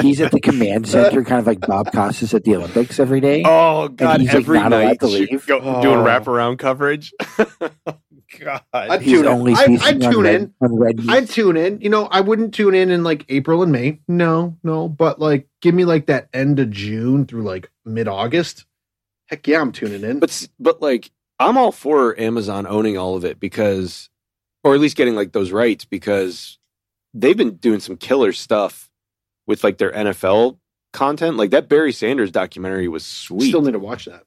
he's 0.00 0.20
at 0.20 0.30
the 0.30 0.40
command 0.40 0.86
center, 0.88 1.24
kind 1.24 1.40
of 1.40 1.46
like 1.46 1.60
Bob 1.60 1.90
Costas 1.92 2.32
at 2.34 2.44
the 2.44 2.54
Olympics 2.56 3.00
every 3.00 3.20
day. 3.20 3.42
Oh 3.44 3.88
god, 3.88 4.20
he's, 4.20 4.32
every 4.34 4.58
not 4.60 4.72
allowed 4.72 4.84
night 4.84 5.00
to 5.00 5.06
leave. 5.08 5.44
go- 5.46 5.60
Oh. 5.60 5.82
doing 5.82 5.98
wraparound 5.98 6.58
coverage. 6.58 7.12
god. 8.40 8.62
I'd 8.72 9.02
he's 9.02 9.12
tune 9.18 9.26
in. 9.26 9.32
only 9.32 9.52
I- 9.54 9.66
feasting 9.66 10.02
I'd 10.04 10.12
tune 10.12 10.22
red, 10.22 10.40
in. 10.42 10.54
red. 10.78 11.00
I'd 11.08 11.28
tune 11.28 11.56
in. 11.56 11.80
You 11.80 11.90
know, 11.90 12.06
I 12.06 12.20
wouldn't 12.20 12.54
tune 12.54 12.74
in 12.74 12.90
in 12.90 13.02
like 13.04 13.24
April 13.28 13.62
and 13.62 13.72
May. 13.72 14.00
No, 14.08 14.56
no. 14.62 14.88
But 14.88 15.20
like, 15.20 15.48
give 15.60 15.74
me 15.74 15.84
like 15.84 16.06
that 16.06 16.28
end 16.32 16.58
of 16.60 16.70
June 16.70 17.26
through 17.26 17.42
like 17.42 17.70
mid 17.84 18.08
August. 18.08 18.66
Heck 19.26 19.46
yeah, 19.46 19.60
I'm 19.60 19.72
tuning 19.72 20.04
in. 20.04 20.20
But 20.20 20.48
but 20.60 20.80
like 20.82 21.10
I'm 21.38 21.56
all 21.58 21.72
for 21.72 22.18
Amazon 22.18 22.66
owning 22.66 22.96
all 22.96 23.16
of 23.16 23.24
it 23.24 23.40
because 23.40 24.08
or 24.62 24.74
at 24.74 24.80
least 24.80 24.96
getting 24.96 25.14
like 25.14 25.32
those 25.32 25.52
rights 25.52 25.84
because 25.84 26.58
they've 27.12 27.36
been 27.36 27.56
doing 27.56 27.80
some 27.80 27.96
killer 27.96 28.32
stuff 28.32 28.88
with 29.46 29.62
like 29.64 29.78
their 29.78 29.92
NFL 29.92 30.58
content. 30.92 31.36
Like 31.36 31.50
that 31.50 31.68
Barry 31.68 31.92
Sanders 31.92 32.30
documentary 32.30 32.88
was 32.88 33.04
sweet. 33.04 33.48
still 33.48 33.62
need 33.62 33.72
to 33.72 33.78
watch 33.78 34.06
that. 34.06 34.22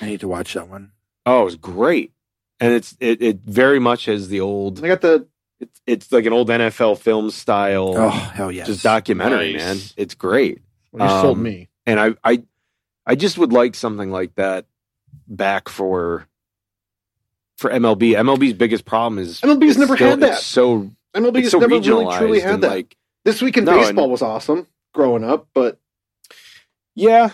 I 0.00 0.06
need 0.06 0.20
to 0.20 0.28
watch 0.28 0.54
that 0.54 0.68
one. 0.68 0.92
oh, 1.26 1.42
it 1.42 1.44
was 1.44 1.56
great. 1.56 2.12
And 2.60 2.72
it's 2.72 2.96
it, 3.00 3.20
it 3.20 3.40
very 3.44 3.78
much 3.80 4.04
has 4.06 4.28
the 4.28 4.40
old 4.40 4.82
I 4.84 4.88
got 4.88 5.00
the 5.00 5.26
it's 5.60 5.80
it's 5.86 6.12
like 6.12 6.24
an 6.26 6.32
old 6.32 6.48
NFL 6.48 6.98
film 6.98 7.30
style 7.30 7.94
Oh 7.96 8.08
hell 8.10 8.52
yes! 8.52 8.66
just 8.66 8.82
documentary, 8.82 9.52
Nice. 9.54 9.62
man. 9.62 9.76
It's 9.96 10.14
great. 10.14 10.60
well, 10.92 11.06
you 11.08 11.20
sold 11.22 11.36
Um, 11.38 11.42
me. 11.42 11.68
and 11.86 11.98
I, 12.00 12.14
I, 12.22 12.42
I 13.06 13.14
just 13.16 13.38
would 13.38 13.52
like 13.52 13.74
something 13.74 14.10
like 14.10 14.34
that 14.36 14.66
back 15.26 15.68
for 15.68 16.26
for 17.58 17.70
MLB. 17.70 18.12
MLB's 18.14 18.52
biggest 18.54 18.84
problem 18.84 19.18
is 19.18 19.40
MLB's 19.40 19.70
it's 19.70 19.78
never 19.78 19.96
still- 19.96 20.10
had 20.10 20.20
that. 20.20 20.38
So 20.38 20.90
MLB 21.14 21.36
it's 21.38 21.46
has 21.46 21.50
so 21.52 21.58
never 21.60 21.78
really 21.80 22.16
truly 22.18 22.40
had 22.40 22.60
that. 22.62 22.70
like 22.70 22.96
this 23.24 23.40
week 23.42 23.56
in 23.56 23.64
No, 23.64 23.76
baseball 23.78 24.04
and- 24.04 24.12
was 24.12 24.22
awesome 24.22 24.66
growing 24.92 25.24
up, 25.24 25.48
but 25.54 25.78
yeah. 26.94 27.30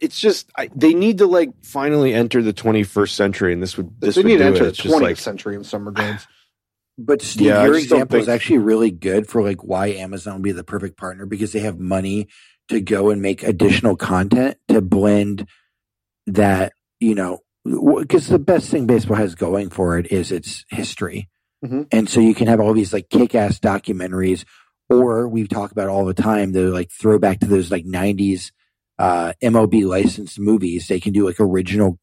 It's 0.00 0.18
just 0.18 0.50
I, 0.56 0.68
they 0.74 0.92
need 0.92 1.18
to 1.18 1.26
like 1.26 1.50
finally 1.62 2.12
enter 2.12 2.42
the 2.42 2.52
21st 2.52 3.10
century, 3.10 3.52
and 3.52 3.62
this 3.62 3.76
would 3.76 3.98
this 4.00 4.16
they 4.16 4.22
would 4.22 4.26
need 4.26 4.38
to 4.38 4.44
enter 4.44 4.56
it. 4.58 4.60
the 4.64 4.68
It's 4.70 4.80
20th 4.80 5.00
like 5.00 5.16
century 5.16 5.54
in 5.54 5.64
some 5.64 5.86
regards. 5.86 6.26
But 6.98 7.22
Steve, 7.22 7.46
Yeah, 7.46 7.64
your 7.64 7.74
just 7.74 7.88
don't 7.90 7.98
example 8.00 8.20
is 8.20 8.28
actually 8.28 8.58
really 8.58 8.90
good 8.90 9.28
for 9.28 9.40
like 9.42 9.62
why 9.64 9.88
Amazon 9.88 10.34
would 10.34 10.42
be 10.42 10.52
the 10.52 10.64
perfect 10.64 10.98
partner 10.98 11.26
because 11.26 11.52
they 11.52 11.60
have 11.60 11.78
money 11.78 12.26
to 12.68 12.80
go 12.80 13.10
and 13.10 13.22
make 13.22 13.42
additional 13.44 13.96
content 13.96 14.58
to 14.68 14.80
blend 14.80 15.46
that, 16.26 16.72
you 17.00 17.14
know, 17.14 17.38
because 17.64 18.28
the 18.28 18.38
best 18.38 18.70
thing 18.70 18.86
baseball 18.86 19.16
has 19.16 19.34
going 19.34 19.70
for 19.70 19.98
it 19.98 20.12
is 20.12 20.30
its 20.30 20.64
history. 20.68 21.28
Mhm. 21.64 21.86
And 21.90 22.08
so 22.08 22.20
you 22.20 22.34
can 22.34 22.46
have 22.46 22.60
all 22.60 22.74
these 22.74 22.92
like 22.92 23.08
kick 23.08 23.34
ass 23.34 23.58
documentaries, 23.58 24.44
or 24.90 25.26
we've 25.28 25.48
talked 25.48 25.72
about 25.72 25.88
all 25.88 26.04
the 26.04 26.14
time, 26.14 26.52
the 26.52 26.64
like 26.64 26.90
throwback 26.90 27.40
to 27.40 27.46
those 27.46 27.70
like 27.70 27.86
90s 27.86 28.52
uh, 28.98 29.32
MLB 29.42 29.86
licensed 29.86 30.38
movies. 30.38 30.86
They 30.88 31.00
can 31.00 31.12
do 31.12 31.24
like 31.26 31.40
original 31.40 31.98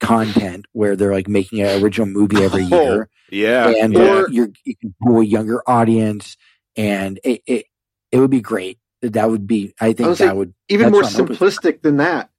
content 0.00 0.66
where 0.72 0.96
they're 0.96 1.12
like 1.12 1.28
making 1.28 1.60
an 1.60 1.82
original 1.82 2.06
movie 2.08 2.42
every 2.42 2.64
Oh, 2.72 2.82
year 2.82 3.08
yeah, 3.30 3.68
and 3.78 3.94
yeah. 3.94 4.00
uh, 4.00 4.26
you're, 4.30 4.50
you 4.64 4.76
can 4.76 4.94
pull 5.02 5.20
a 5.20 5.24
younger 5.24 5.62
audience, 5.68 6.36
and 6.76 7.20
it, 7.24 7.42
it 7.46 7.66
it 8.10 8.18
would 8.18 8.30
be 8.30 8.40
great. 8.40 8.78
That 9.02 9.28
would 9.30 9.46
be, 9.46 9.74
I 9.80 9.92
think, 9.92 10.06
Honestly, 10.06 10.26
that 10.26 10.36
would 10.36 10.54
Even 10.68 10.90
more 10.92 11.02
what 11.02 11.10
I'm 11.14 11.20
hoping 11.28 11.36
simplistic 11.36 11.82
than 11.82 11.98
that, 11.98 12.30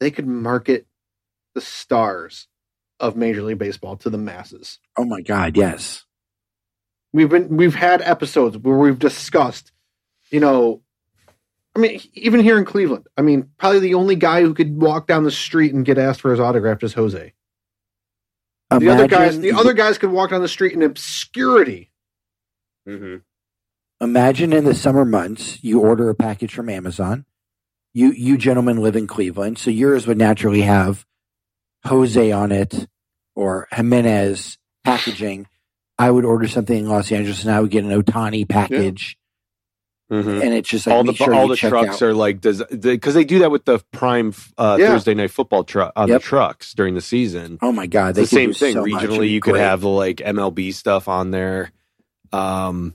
they 0.00 0.10
could 0.10 0.26
market 0.26 0.86
the 1.56 1.60
stars 1.62 2.46
of 3.00 3.16
Major 3.16 3.42
League 3.42 3.58
Baseball 3.58 3.96
to 3.96 4.10
the 4.10 4.18
masses. 4.18 4.78
Oh 4.96 5.04
my 5.04 5.22
God, 5.22 5.56
yes. 5.56 6.04
We've 7.12 7.30
been 7.30 7.56
we've 7.56 7.74
had 7.74 8.02
episodes 8.02 8.58
where 8.58 8.76
we've 8.76 8.98
discussed, 8.98 9.72
you 10.30 10.38
know, 10.38 10.82
I 11.74 11.78
mean, 11.78 12.00
even 12.12 12.40
here 12.40 12.58
in 12.58 12.66
Cleveland, 12.66 13.06
I 13.16 13.22
mean, 13.22 13.48
probably 13.56 13.80
the 13.80 13.94
only 13.94 14.16
guy 14.16 14.42
who 14.42 14.52
could 14.54 14.80
walk 14.80 15.06
down 15.06 15.24
the 15.24 15.30
street 15.30 15.72
and 15.72 15.84
get 15.84 15.98
asked 15.98 16.20
for 16.20 16.30
his 16.30 16.40
autograph 16.40 16.82
is 16.82 16.92
Jose. 16.92 17.32
The 18.70 18.88
other 18.90 19.08
guys, 19.08 19.38
the 19.38 19.52
other 19.52 19.72
guys 19.72 19.96
could 19.96 20.10
walk 20.10 20.30
down 20.30 20.42
the 20.42 20.48
street 20.48 20.74
in 20.74 20.82
obscurity. 20.82 21.90
Mhm. 22.86 23.22
Imagine 24.00 24.52
in 24.52 24.64
the 24.64 24.74
summer 24.74 25.06
months, 25.06 25.62
you 25.64 25.80
order 25.80 26.10
a 26.10 26.14
package 26.14 26.52
from 26.52 26.68
Amazon. 26.68 27.24
You 27.94 28.10
you 28.10 28.36
gentlemen 28.36 28.76
live 28.82 28.96
in 28.96 29.06
Cleveland, 29.06 29.56
so 29.58 29.70
yours 29.70 30.06
would 30.06 30.18
naturally 30.18 30.62
have 30.62 31.06
Jose 31.84 32.32
on 32.32 32.52
it 32.52 32.86
or 33.34 33.68
Jimenez 33.72 34.58
packaging. 34.84 35.46
I 35.98 36.10
would 36.10 36.24
order 36.24 36.46
something 36.48 36.76
in 36.76 36.88
Los 36.88 37.10
Angeles, 37.12 37.42
and 37.44 37.52
I 37.54 37.60
would 37.60 37.70
get 37.70 37.84
an 37.84 37.90
Ohtani 37.90 38.46
package, 38.48 39.16
Mhm. 40.12 40.42
and 40.42 40.54
it's 40.54 40.68
just 40.68 40.86
like 40.86 40.94
all 40.94 41.04
the 41.04 41.14
sure 41.14 41.34
all 41.34 41.48
the 41.48 41.56
trucks 41.56 41.96
out. 41.96 42.02
are 42.02 42.14
like 42.14 42.40
does 42.40 42.62
because 42.64 43.14
they 43.14 43.24
do 43.24 43.38
that 43.40 43.50
with 43.50 43.64
the 43.64 43.78
prime 43.92 44.34
uh, 44.58 44.76
Yeah. 44.78 44.88
Thursday 44.88 45.14
night 45.14 45.30
football 45.30 45.64
truck 45.64 45.92
on 45.96 46.08
Yep. 46.08 46.20
the 46.20 46.24
trucks 46.26 46.74
during 46.74 46.94
the 46.94 47.00
season. 47.00 47.58
Oh 47.62 47.72
my 47.72 47.86
God, 47.86 48.14
they 48.14 48.20
the 48.22 48.26
same 48.28 48.52
thing 48.52 48.74
so 48.74 48.84
regionally. 48.84 49.30
You 49.30 49.40
could 49.40 49.56
have 49.56 49.80
the 49.80 49.88
like 49.88 50.18
MLB 50.18 50.70
stuff 50.72 51.08
on 51.08 51.30
there. 51.30 51.72
Um, 52.32 52.94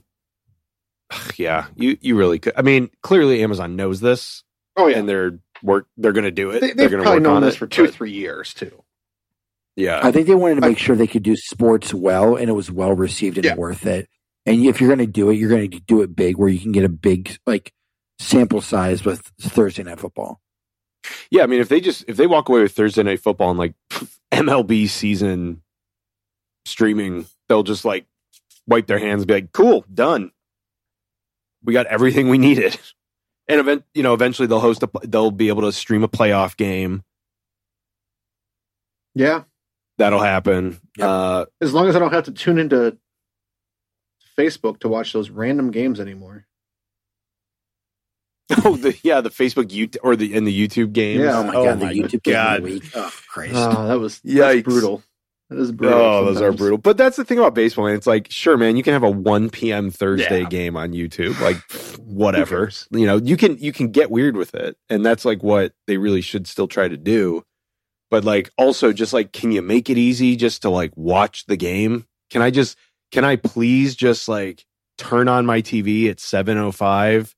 yeah, 1.36 1.66
you 1.76 1.98
you 2.00 2.16
really 2.16 2.38
could. 2.38 2.54
I 2.56 2.62
mean, 2.62 2.88
clearly 3.02 3.42
Amazon 3.42 3.76
knows 3.76 4.00
this, 4.00 4.44
Oh 4.76 4.86
yeah, 4.86 4.98
and 4.98 5.08
they're 5.08 5.38
work. 5.62 5.86
They're 5.96 6.12
going 6.12 6.24
to 6.24 6.30
do 6.30 6.50
it. 6.50 6.60
they, 6.60 6.72
they're 6.72 6.74
they've 6.74 6.90
going 6.90 7.02
to 7.02 7.04
probably 7.04 7.16
work 7.20 7.22
known 7.22 7.36
on 7.36 7.42
this 7.42 7.54
it, 7.54 7.58
for 7.58 7.66
two, 7.66 7.84
but- 7.86 7.94
three 7.94 8.12
years 8.12 8.54
too. 8.54 8.82
Yeah, 9.74 10.00
I 10.02 10.12
think 10.12 10.26
they 10.26 10.34
wanted 10.34 10.60
to 10.60 10.66
I- 10.66 10.68
make 10.68 10.78
sure 10.78 10.94
they 10.96 11.06
could 11.06 11.22
do 11.22 11.34
sports 11.36 11.94
well 11.94 12.36
and 12.36 12.48
it 12.50 12.52
was 12.52 12.70
well 12.70 12.92
received 12.92 13.38
and 13.38 13.44
Yeah. 13.46 13.54
worth 13.56 13.86
it. 13.86 14.06
And 14.44 14.64
if 14.66 14.80
you're 14.80 14.88
going 14.94 14.98
to 14.98 15.06
do 15.10 15.30
it, 15.30 15.34
you're 15.36 15.48
going 15.48 15.70
to 15.70 15.80
do 15.80 16.02
it 16.02 16.14
big 16.14 16.36
where 16.36 16.48
you 16.50 16.58
can 16.58 16.72
get 16.72 16.84
a 16.84 16.88
big 16.90 17.38
like 17.46 17.72
sample 18.18 18.60
size 18.60 19.04
with 19.04 19.20
Thursday 19.40 19.82
night 19.82 19.98
football. 20.00 20.40
yeah. 21.30 21.42
I 21.42 21.46
mean, 21.46 21.60
if 21.60 21.68
they 21.70 21.80
just 21.80 22.04
if 22.06 22.16
they 22.18 22.26
walk 22.26 22.48
away 22.50 22.60
with 22.62 22.72
Thursday 22.72 23.02
night 23.02 23.20
football 23.20 23.48
and 23.50 23.58
like 23.58 23.74
MLB 24.32 24.88
season 24.88 25.62
streaming, 26.66 27.26
they'll 27.48 27.62
just 27.62 27.84
like 27.84 28.04
wipe 28.66 28.86
their 28.86 28.98
hands 28.98 29.22
and 29.22 29.26
be 29.28 29.34
like, 29.34 29.52
"Cool, 29.52 29.84
done. 29.92 30.32
We 31.64 31.72
got 31.72 31.86
everything 31.86 32.28
we 32.28 32.38
needed." 32.38 32.78
And 33.48 33.60
event, 33.60 33.84
you 33.94 34.02
know, 34.02 34.14
eventually 34.14 34.46
they'll 34.46 34.60
host 34.60 34.82
a, 34.82 34.90
they'll 35.04 35.30
be 35.30 35.48
able 35.48 35.62
to 35.62 35.72
stream 35.72 36.04
a 36.04 36.08
playoff 36.08 36.56
game. 36.56 37.02
Yeah, 39.14 39.42
That'll 39.98 40.20
happen. 40.20 40.80
Yep. 40.96 41.06
Uh, 41.08 41.46
as 41.60 41.74
long 41.74 41.88
as 41.88 41.94
I 41.96 41.98
don't 41.98 42.12
have 42.12 42.24
to 42.24 42.32
tune 42.32 42.58
into 42.58 42.96
Facebook 44.38 44.80
to 44.80 44.88
watch 44.88 45.12
those 45.12 45.30
random 45.30 45.70
games 45.70 46.00
anymore. 46.00 46.46
oh, 48.64 48.76
the 48.76 48.98
yeah, 49.02 49.20
the 49.20 49.30
Facebook 49.30 49.66
YouTube 49.66 49.98
or 50.02 50.16
the 50.16 50.34
in 50.34 50.44
the 50.44 50.68
YouTube 50.68 50.92
games. 50.92 51.22
Yeah. 51.22 51.38
Oh 51.38 51.44
my 51.44 51.52
god, 51.52 51.80
the 51.80 51.86
YouTube 51.86 52.22
game 52.22 52.34
God. 52.34 52.58
of 52.58 52.64
the 52.64 52.70
week. 52.72 52.84
Oh 52.94 53.12
Christ. 53.28 53.54
Oh, 53.54 53.86
that 53.86 54.00
was 54.00 54.20
Yikes. 54.20 54.34
that's 54.38 54.62
brutal. 54.62 55.02
That 55.50 55.58
is 55.58 55.72
brutal. 55.72 56.00
Oh, 56.00 56.24
those 56.24 56.40
are 56.40 56.52
brutal. 56.52 56.78
But 56.78 56.96
that's 56.96 57.16
the 57.16 57.24
thing 57.24 57.38
about 57.38 57.54
baseball, 57.54 57.84
man. 57.84 57.94
It's 57.94 58.06
like, 58.06 58.30
sure, 58.30 58.56
man, 58.56 58.76
you 58.76 58.82
can 58.82 58.94
have 58.94 59.02
a 59.02 59.10
1 59.10 59.50
p.m. 59.50 59.90
Thursday 59.90 60.40
Yeah. 60.42 60.48
game 60.48 60.76
on 60.78 60.92
YouTube, 60.92 61.38
like 61.40 61.58
whatever. 62.04 62.70
You 62.90 63.06
know, 63.06 63.16
you 63.16 63.36
can 63.36 63.58
you 63.58 63.72
can 63.72 63.90
get 63.90 64.10
weird 64.10 64.36
with 64.36 64.54
it, 64.54 64.76
and 64.88 65.04
that's 65.04 65.24
like 65.24 65.42
what 65.42 65.72
they 65.86 65.96
really 65.96 66.20
should 66.20 66.46
still 66.46 66.68
try 66.68 66.88
to 66.88 66.96
do. 66.96 67.44
But 68.10 68.24
like, 68.24 68.50
also, 68.58 68.92
just 68.92 69.12
like, 69.12 69.32
can 69.32 69.52
you 69.52 69.62
make 69.62 69.88
it 69.88 69.96
easy 69.96 70.36
just 70.36 70.62
to 70.62 70.70
like 70.70 70.92
watch 70.96 71.46
the 71.46 71.56
game? 71.56 72.06
Can 72.30 72.42
I 72.42 72.50
just 72.50 72.76
can 73.10 73.24
I 73.24 73.36
please 73.36 73.94
just 73.96 74.28
like 74.28 74.64
turn 74.98 75.28
on 75.28 75.46
my 75.46 75.62
TV 75.62 76.10
at 76.10 76.18
7:05 76.18 77.34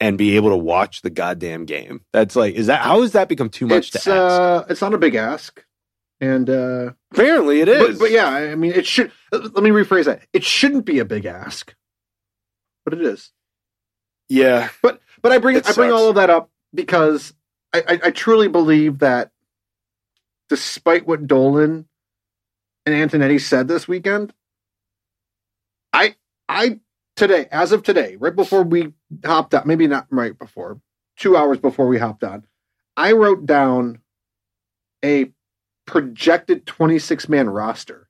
and 0.00 0.18
be 0.18 0.36
able 0.36 0.50
to 0.50 0.56
watch 0.56 1.02
the 1.02 1.10
goddamn 1.10 1.64
game? 1.64 2.02
That's 2.12 2.36
like, 2.36 2.54
is 2.54 2.66
that 2.68 2.80
how 2.82 3.02
has 3.02 3.12
that 3.12 3.28
become 3.28 3.48
too 3.48 3.66
much 3.66 3.94
It's 3.94 4.04
to 4.04 4.12
ask? 4.12 4.40
uh, 4.40 4.64
it's 4.68 4.80
not 4.80 4.94
a 4.94 4.98
big 4.98 5.14
ask, 5.16 5.64
and 6.20 6.48
uh, 6.50 6.92
Apparently, 7.12 7.60
it 7.60 7.68
is. 7.68 7.98
but, 7.98 8.04
but 8.04 8.10
yeah, 8.12 8.28
I 8.28 8.54
mean, 8.54 8.72
it 8.72 8.86
should. 8.86 9.10
Let 9.32 9.54
me 9.62 9.70
rephrase 9.70 10.04
that. 10.04 10.22
It 10.32 10.44
shouldn't 10.44 10.84
be 10.84 10.98
a 11.00 11.04
big 11.04 11.24
ask, 11.26 11.74
but 12.84 12.94
it 12.94 13.02
is. 13.02 13.32
Yeah. 14.28 14.70
But 14.82 15.00
but 15.22 15.32
I 15.32 15.38
bring 15.38 15.56
It 15.56 15.66
I 15.66 15.72
bring 15.72 15.90
sucks. 15.90 16.00
all 16.00 16.10
of 16.10 16.16
that 16.16 16.30
up 16.30 16.50
because 16.74 17.34
I, 17.74 17.80
I, 17.88 18.00
I 18.06 18.10
truly 18.12 18.48
believe 18.48 19.00
that 19.00 19.32
despite 20.48 21.06
what 21.06 21.26
Dolan 21.26 21.86
and 22.86 23.10
Antonetti 23.10 23.40
said 23.40 23.68
this 23.68 23.88
weekend, 23.88 24.32
I 25.92 26.16
I 26.48 26.80
today, 27.16 27.48
as 27.52 27.72
of 27.72 27.82
today, 27.84 28.16
right 28.16 28.36
before 28.36 28.64
we 28.64 28.92
hopped 29.24 29.54
on, 29.54 29.64
maybe 29.66 29.86
not 29.88 30.06
right 30.10 30.38
before, 30.38 30.80
two 31.18 31.36
hours 31.36 31.58
before 31.58 31.88
we 31.88 31.98
hopped 31.98 32.24
on, 32.24 32.46
I 32.96 33.12
wrote 33.12 33.46
down 33.46 34.00
a 35.04 35.32
projected 35.86 36.66
26 36.66 37.28
man 37.28 37.50
roster. 37.50 38.08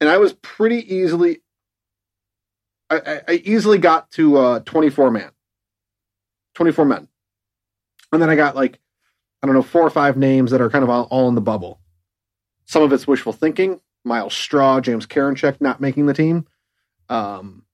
And 0.00 0.10
I 0.10 0.18
was 0.18 0.34
pretty 0.34 0.94
easily, 0.94 1.42
I, 2.94 3.20
I, 3.28 3.34
easily 3.44 3.78
got 3.78 4.10
to 4.12 4.36
uh, 4.36 4.60
24 4.60 5.10
man, 5.10 5.30
24 6.54 6.84
men. 6.84 7.08
And 8.12 8.22
then 8.22 8.30
I 8.30 8.36
got 8.36 8.56
like, 8.56 8.78
I 9.42 9.46
don't 9.46 9.54
know, 9.54 9.62
four 9.62 9.82
or 9.82 9.90
five 9.90 10.16
names 10.16 10.50
that 10.50 10.60
are 10.60 10.70
kind 10.70 10.84
of 10.84 10.90
all, 10.90 11.04
all 11.10 11.28
in 11.28 11.34
the 11.34 11.40
bubble. 11.40 11.80
Some 12.64 12.82
of 12.82 12.92
it's 12.92 13.06
wishful 13.06 13.32
thinking. 13.32 13.80
Myles 14.04 14.34
Straw, 14.34 14.80
James 14.80 15.06
Karinchak 15.06 15.60
not 15.60 15.80
making 15.80 16.06
the 16.06 16.14
team. 16.14 16.46
Um, 17.08 17.64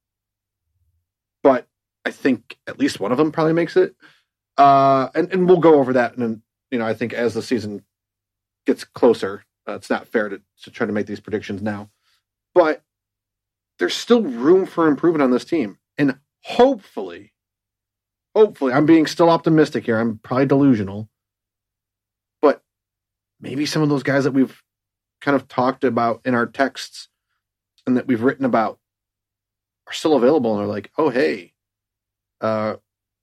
but 1.43 1.67
I 2.05 2.11
think 2.11 2.57
at 2.67 2.79
least 2.79 3.01
one 3.01 3.13
of 3.13 3.19
them 3.19 3.33
probably 3.33 3.53
makes 3.53 3.77
it. 3.77 3.95
Uh, 4.57 5.09
and, 5.15 5.33
and 5.33 5.49
we'll 5.49 5.59
go 5.59 5.75
over 5.75 5.93
that. 5.95 6.17
And, 6.17 6.43
you 6.71 6.79
know, 6.79 6.87
I 6.87 6.95
think 6.95 7.13
as 7.13 7.35
the 7.35 7.43
season 7.43 7.85
gets 8.67 8.85
closer, 8.85 9.45
uh, 9.69 9.75
it's 9.75 9.91
not 9.91 10.09
fair 10.09 10.29
to, 10.29 10.41
to 10.63 10.71
try 10.71 10.87
to 10.87 10.93
make 10.93 11.07
these 11.07 11.21
predictions 11.21 11.63
now. 11.63 11.91
But 12.55 12.83
there's 13.81 13.95
still 13.95 14.23
room 14.23 14.65
for 14.67 14.87
improvement 14.87 15.23
on 15.23 15.33
this 15.33 15.45
team. 15.45 15.79
And 15.99 16.19
hopefully, 16.45 17.33
hopefully, 18.37 18.73
I'm 18.73 18.87
being 18.87 19.07
still 19.07 19.29
optimistic 19.29 19.85
here. 19.87 19.99
I'm 19.99 20.19
probably 20.19 20.47
delusional. 20.47 21.09
But 22.41 22.63
maybe 23.41 23.67
some 23.67 23.83
of 23.83 23.89
those 23.89 24.03
guys 24.05 24.25
that 24.25 24.33
we've 24.33 24.63
kind 25.21 25.35
of 25.35 25.49
talked 25.49 25.83
about 25.83 26.21
in 26.25 26.35
our 26.35 26.47
texts 26.47 27.09
and 27.87 27.97
that 27.97 28.07
we've 28.07 28.23
written 28.23 28.45
about 28.45 28.79
are 29.89 29.93
still 29.95 30.15
available 30.15 30.53
and 30.53 30.61
they're 30.61 30.69
like, 30.69 30.91
oh 30.99 31.09
hey, 31.09 31.55
uh 32.41 32.77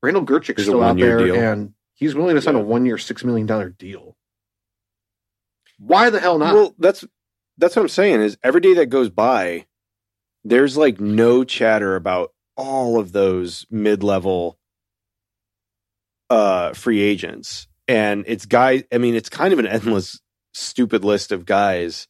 Randal 0.03 0.25
Grichuk's 0.25 0.47
There's 0.57 0.67
a 0.67 0.71
still 0.71 0.83
out 0.83 0.97
there 0.97 1.19
deal. 1.19 1.35
and 1.35 1.73
he's 1.93 2.13
willing 2.15 2.35
to 2.35 2.41
sign 2.41 2.55
Yeah. 2.55 2.61
a 2.61 2.63
one 2.65 2.85
year 2.85 2.97
six 2.97 3.23
million 3.23 3.45
dollar 3.47 3.69
deal. 3.69 4.15
Why 5.79 6.09
the 6.09 6.19
hell 6.19 6.39
not? 6.39 6.53
Well, 6.55 6.75
that's 6.79 7.05
that's 7.57 7.75
what 7.75 7.83
I'm 7.83 7.87
saying. 7.89 8.21
Is 8.21 8.37
every 8.43 8.61
day 8.61 8.73
that 8.75 8.87
goes 8.87 9.09
by, 9.09 9.66
there's 10.47 10.77
like 10.77 10.99
no 10.99 11.43
chatter 11.43 11.95
about 11.95 12.33
all 12.55 12.99
of 12.99 13.11
those 13.11 13.65
mid 13.69 14.01
level 14.03 14.57
uh 16.29 16.73
free 16.73 17.01
agents, 17.01 17.67
and 17.87 18.23
it's 18.27 18.45
guys. 18.45 18.83
I 18.91 18.97
mean, 18.97 19.15
it's 19.15 19.29
kind 19.29 19.53
of 19.53 19.59
an 19.59 19.67
endless, 19.67 20.19
stupid 20.53 21.03
list 21.03 21.31
of 21.31 21.45
guys 21.45 22.07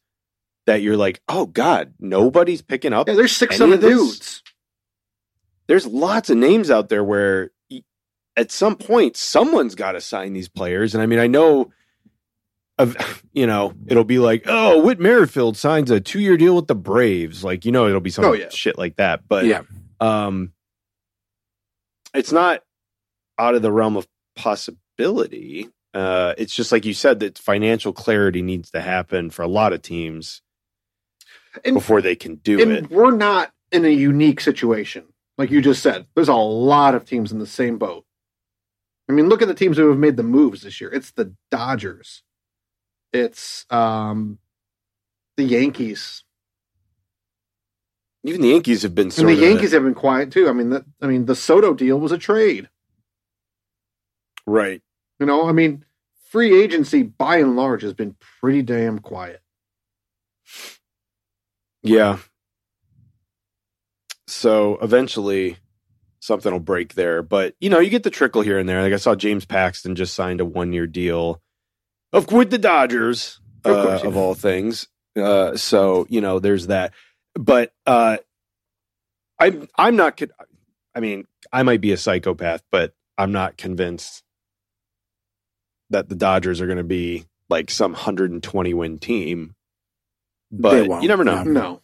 that 0.66 0.82
you're 0.82 0.96
like, 0.96 1.20
oh 1.28 1.46
god, 1.46 1.94
nobody's 1.98 2.62
picking 2.62 2.92
up. 2.92 3.08
yeah, 3.08 3.14
there's 3.14 3.36
six 3.36 3.60
any 3.60 3.72
seven 3.72 3.74
of 3.74 3.80
dudes. 3.80 4.42
There's 5.66 5.86
lots 5.86 6.30
of 6.30 6.38
names 6.38 6.70
out 6.70 6.88
there 6.88 7.04
where 7.04 7.50
at 8.36 8.50
some 8.50 8.76
point 8.76 9.16
someone's 9.16 9.74
got 9.74 9.92
to 9.92 10.00
sign 10.00 10.32
these 10.32 10.48
players, 10.48 10.94
and 10.94 11.02
I 11.02 11.06
mean, 11.06 11.18
I 11.18 11.26
know. 11.26 11.72
Of 12.78 12.96
you 13.32 13.46
know, 13.46 13.74
it'll 13.86 14.04
be 14.04 14.18
like, 14.18 14.44
oh, 14.46 14.82
Whit 14.82 14.98
Merrifield 15.00 15.56
signs 15.56 15.90
a 15.90 16.00
two 16.00 16.20
year 16.20 16.36
deal 16.36 16.54
with 16.56 16.66
the 16.68 16.74
Braves. 16.74 17.42
Like, 17.44 17.64
you 17.64 17.72
know, 17.72 17.86
it'll 17.88 18.00
be 18.00 18.10
some 18.10 18.24
Oh, 18.24 18.32
yeah. 18.32 18.48
shit 18.50 18.78
like 18.78 18.96
that. 18.96 19.26
But 19.28 19.44
yeah. 19.46 19.62
um, 20.00 20.52
it's 22.14 22.32
not 22.32 22.62
out 23.38 23.54
of 23.54 23.62
the 23.62 23.72
realm 23.72 23.96
of 23.96 24.06
possibility. 24.36 25.68
Uh, 25.94 26.34
it's 26.38 26.54
just 26.54 26.70
like 26.72 26.84
you 26.84 26.94
said 26.94 27.20
that 27.20 27.38
financial 27.38 27.92
clarity 27.92 28.42
needs 28.42 28.70
to 28.70 28.80
happen 28.80 29.30
for 29.30 29.42
a 29.42 29.48
lot 29.48 29.72
of 29.72 29.82
teams 29.82 30.42
And, 31.64 31.74
before 31.74 32.00
they 32.02 32.14
can 32.14 32.36
do 32.36 32.60
and 32.60 32.72
it. 32.72 32.90
we're 32.90 33.10
not 33.10 33.52
in 33.72 33.84
a 33.84 33.88
unique 33.88 34.40
situation. 34.40 35.04
Like 35.38 35.50
you 35.50 35.60
just 35.62 35.82
said, 35.82 36.06
there's 36.14 36.28
a 36.28 36.34
lot 36.34 36.94
of 36.94 37.04
teams 37.04 37.32
in 37.32 37.38
the 37.38 37.46
same 37.46 37.78
boat. 37.78 38.04
I 39.08 39.12
mean, 39.12 39.28
look 39.28 39.40
at 39.40 39.48
the 39.48 39.54
teams 39.54 39.76
who 39.76 39.88
have 39.88 39.98
made 39.98 40.16
the 40.16 40.22
moves 40.22 40.62
this 40.62 40.80
year. 40.80 40.90
It's 40.92 41.12
the 41.12 41.34
Dodgers. 41.50 42.22
It's 43.12 43.66
um 43.70 44.38
the 45.36 45.44
Yankees. 45.44 46.24
Even 48.24 48.42
the 48.42 48.48
Yankees 48.48 48.82
have 48.82 48.94
been 48.94 49.10
And 49.16 49.28
the 49.28 49.34
Yankees 49.34 49.72
have 49.72 49.84
been 49.84 49.94
quiet 49.94 50.30
too. 50.32 50.48
I 50.48 50.52
mean, 50.52 50.70
the, 50.70 50.84
I 51.02 51.06
mean, 51.06 51.26
the 51.26 51.36
Soto 51.36 51.74
deal 51.74 52.00
was 52.00 52.12
a 52.12 52.18
trade. 52.18 52.68
right. 54.46 54.82
You 55.20 55.26
know, 55.26 55.48
I 55.48 55.52
mean, 55.52 55.84
free 56.30 56.60
agency 56.62 57.02
by 57.02 57.38
and 57.38 57.56
large 57.56 57.82
has 57.82 57.94
been 57.94 58.16
pretty 58.40 58.62
damn 58.62 58.98
quiet. 59.00 59.40
Yeah. 61.82 62.18
So 64.28 64.78
eventually 64.82 65.58
something 66.20 66.52
will 66.52 66.60
break 66.60 66.94
there. 66.94 67.22
But 67.22 67.54
you 67.60 67.70
know, 67.70 67.80
you 67.80 67.90
get 67.90 68.02
the 68.04 68.10
trickle 68.10 68.42
here 68.42 68.58
and 68.58 68.68
there. 68.68 68.82
Like 68.82 68.92
I 68.92 68.96
saw 68.98 69.14
James 69.14 69.46
Paxton 69.46 69.94
just 69.96 70.14
signed 70.14 70.40
a 70.40 70.44
one 70.44 70.72
year 70.72 70.86
deal 70.86 71.42
of 72.12 72.30
with 72.32 72.50
the 72.50 72.58
Dodgers, 72.58 73.40
Of 73.64 73.76
uh, 73.76 73.84
course, 73.84 74.02
of 74.02 74.16
all 74.16 74.34
things. 74.34 74.88
Uh, 75.16 75.56
so, 75.56 76.06
you 76.08 76.20
know, 76.20 76.38
there's 76.38 76.68
that. 76.68 76.92
But 77.34 77.72
uh 77.86 78.18
I'm 79.38 79.68
I'm 79.76 79.96
not 79.96 80.16
con- 80.16 80.30
I 80.94 81.00
mean, 81.00 81.26
I 81.52 81.62
might 81.62 81.80
be 81.80 81.92
a 81.92 81.96
psychopath, 81.96 82.62
but 82.72 82.92
I'm 83.16 83.32
not 83.32 83.56
convinced 83.56 84.22
that 85.90 86.08
the 86.08 86.14
Dodgers 86.14 86.60
are 86.60 86.66
going 86.66 86.78
to 86.78 86.84
be 86.84 87.26
like 87.48 87.70
some 87.70 87.92
120 87.92 88.74
win 88.74 88.98
team. 88.98 89.54
But 90.50 90.86
you 91.02 91.08
never 91.08 91.24
know. 91.24 91.42
no. 91.42 91.52
No, 91.52 91.82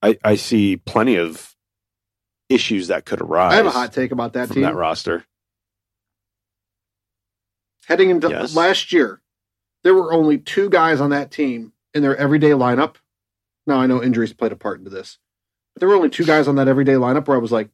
I, 0.00 0.18
I 0.24 0.34
see 0.36 0.76
plenty 0.76 1.16
of 1.16 1.54
issues 2.48 2.88
that 2.88 3.04
could 3.04 3.20
arise 3.20 3.52
I 3.52 3.56
have 3.56 3.66
a 3.66 3.70
hot 3.70 3.92
take 3.92 4.12
about 4.12 4.34
that 4.34 4.48
from 4.48 4.54
team. 4.54 4.62
that 4.62 4.74
roster. 4.74 5.24
Heading 7.86 8.10
into 8.10 8.28
Yes. 8.28 8.54
last 8.54 8.92
year, 8.92 9.20
there 9.82 9.94
were 9.94 10.12
only 10.12 10.38
two 10.38 10.70
guys 10.70 11.00
on 11.00 11.10
that 11.10 11.30
team 11.30 11.72
in 11.94 12.02
their 12.02 12.16
everyday 12.16 12.50
lineup. 12.50 12.96
Now 13.66 13.80
I 13.80 13.86
know 13.86 14.02
injuries 14.02 14.32
played 14.32 14.52
a 14.52 14.56
part 14.56 14.78
into 14.78 14.90
this, 14.90 15.18
but 15.74 15.80
there 15.80 15.88
were 15.88 15.94
only 15.96 16.10
two 16.10 16.24
guys 16.24 16.48
on 16.48 16.56
that 16.56 16.68
everyday 16.68 16.94
lineup 16.94 17.26
where 17.28 17.36
I 17.36 17.40
was 17.40 17.52
like, 17.52 17.70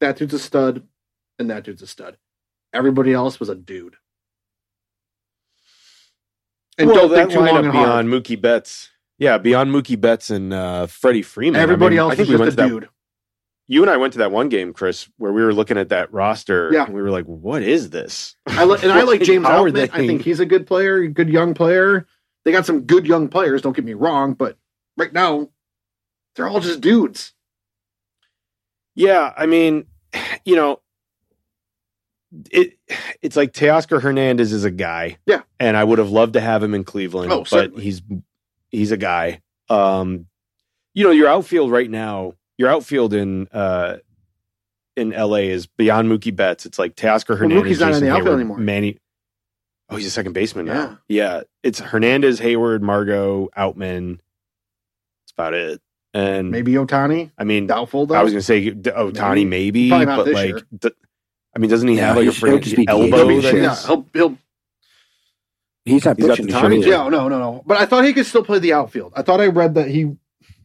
"That 0.00 0.16
dude's 0.16 0.34
a 0.34 0.38
stud," 0.38 0.86
and 1.38 1.50
that 1.50 1.64
dude's 1.64 1.82
a 1.82 1.86
stud. 1.86 2.16
Everybody 2.72 3.12
else 3.12 3.40
was 3.40 3.48
a 3.48 3.54
dude. 3.54 3.96
And 6.78 6.88
well, 6.88 7.08
don't 7.08 7.16
think 7.16 7.30
too 7.32 7.40
long 7.40 7.64
and 7.64 7.66
hard. 7.72 8.06
beyond 8.06 8.08
Mookie 8.08 8.40
Betts. 8.40 8.90
Yeah, 9.18 9.38
beyond 9.38 9.70
Mookie 9.70 10.00
Betts 10.00 10.30
and 10.30 10.52
uh, 10.52 10.86
Freddie 10.86 11.22
Freeman. 11.22 11.60
Everybody 11.60 11.98
I 11.98 12.02
mean, 12.02 12.10
else 12.10 12.12
I 12.12 12.16
think 12.16 12.28
was 12.30 12.40
we 12.40 12.46
just 12.46 12.58
a 12.58 12.68
to 12.68 12.80
that. 12.80 12.88
You 13.70 13.82
and 13.82 13.90
I 13.90 13.98
went 13.98 14.14
to 14.14 14.18
that 14.18 14.32
one 14.32 14.48
game, 14.48 14.72
Chris, 14.72 15.08
where 15.18 15.32
we 15.32 15.44
were 15.44 15.54
looking 15.54 15.78
at 15.78 15.90
that 15.90 16.12
roster. 16.12 16.70
Yeah. 16.72 16.86
and 16.86 16.92
we 16.92 17.00
were 17.00 17.10
like, 17.12 17.26
"What 17.26 17.62
is 17.62 17.90
this?" 17.90 18.34
I 18.48 18.64
li- 18.64 18.80
and 18.82 18.90
I 18.90 19.02
like 19.02 19.22
James 19.22 19.46
are 19.46 19.68
I 19.68 19.86
think 19.86 20.22
he's 20.22 20.40
a 20.40 20.44
good 20.44 20.66
player, 20.66 21.06
good 21.06 21.28
young 21.28 21.54
player. 21.54 22.08
They 22.44 22.50
got 22.50 22.66
some 22.66 22.80
good 22.80 23.06
young 23.06 23.28
players. 23.28 23.62
Don't 23.62 23.76
get 23.76 23.84
me 23.84 23.94
wrong, 23.94 24.34
but 24.34 24.58
right 24.96 25.12
now, 25.12 25.50
they're 26.34 26.48
all 26.48 26.58
just 26.58 26.80
dudes. 26.80 27.32
Yeah, 28.96 29.32
I 29.36 29.46
mean, 29.46 29.86
you 30.44 30.56
know, 30.56 30.80
it 32.50 32.76
it's 33.22 33.36
like 33.36 33.52
Teoscar 33.52 34.02
Hernandez 34.02 34.52
is 34.52 34.64
a 34.64 34.70
guy. 34.72 35.18
Yeah. 35.26 35.42
And 35.60 35.76
I 35.76 35.84
would 35.84 35.98
have 36.00 36.10
loved 36.10 36.32
to 36.32 36.40
have 36.40 36.60
him 36.62 36.74
in 36.74 36.82
Cleveland, 36.82 37.30
Oh, 37.30 37.40
but 37.40 37.48
certainly. 37.48 37.84
he's 37.84 38.02
he's 38.70 38.90
a 38.90 38.96
guy. 38.96 39.42
Um 39.68 40.26
you 40.92 41.04
know, 41.04 41.10
your 41.12 41.28
outfield 41.28 41.70
right 41.70 41.88
now, 41.88 42.34
your 42.60 42.68
outfield 42.68 43.14
in 43.14 43.48
uh 43.52 43.96
in 44.96 45.10
LA 45.10 45.36
is 45.48 45.66
beyond 45.66 46.08
Mookie 46.10 46.34
Betts. 46.36 46.66
It's 46.66 46.78
like 46.78 46.94
Teoscar 46.94 47.30
Well, 47.30 47.38
Hernandez. 47.38 47.78
Mookie's 47.78 47.80
not 47.80 47.94
in 47.94 48.00
the 48.02 48.10
outfield 48.10 48.28
Heyward, 48.28 48.34
anymore. 48.34 48.58
Manny. 48.58 48.98
Oh, 49.88 49.96
he's 49.96 50.06
a 50.06 50.10
second 50.10 50.34
baseman 50.34 50.66
now. 50.66 50.98
Yeah. 51.08 51.42
It's 51.62 51.80
Hernandez, 51.80 52.38
Heyward, 52.38 52.82
Margot, 52.82 53.48
Outman. 53.56 54.18
That's 55.22 55.32
about 55.32 55.54
it. 55.54 55.80
And 56.12 56.50
Maybe 56.50 56.72
Ohtani, 56.74 57.30
I 57.38 57.44
mean, 57.44 57.66
doubtful 57.66 58.04
though. 58.06 58.14
I 58.16 58.22
was 58.22 58.32
gonna 58.32 58.42
say 58.42 58.70
D- 58.70 58.90
Ohtani, 58.90 59.46
maybe, 59.48 59.88
Probably 59.88 60.06
not 60.06 60.16
but 60.18 60.24
this 60.24 60.34
like, 60.34 60.48
year. 60.48 60.60
d- 60.78 60.90
I 61.56 61.58
mean, 61.60 61.70
doesn't 61.70 61.88
he 61.88 61.96
Yeah, 61.96 62.08
have 62.08 62.16
like 62.16 62.26
a 62.26 62.30
he's- 62.30 62.36
he'll 62.42 62.58
freaking 62.58 62.62
just 62.62 62.76
be 62.76 62.88
elbow? 62.88 63.40
That 63.40 63.54
yeah, 63.54 63.74
he'll, 63.86 64.06
he'll 64.12 64.38
He's 65.86 66.04
not 66.04 66.16
He's 66.18 66.26
got 66.26 66.36
pitching 66.36 66.46
the 66.52 66.68
this 66.76 66.86
Yeah, 66.86 67.08
no, 67.08 67.28
no, 67.28 67.38
no. 67.38 67.62
But 67.64 67.78
I 67.78 67.86
thought 67.86 68.04
he 68.04 68.12
could 68.12 68.26
still 68.26 68.44
play 68.44 68.58
the 68.58 68.72
outfield. 68.74 69.12
I 69.16 69.22
thought 69.22 69.40
I 69.40 69.46
read 69.46 69.74
that 69.76 69.88
he 69.88 70.14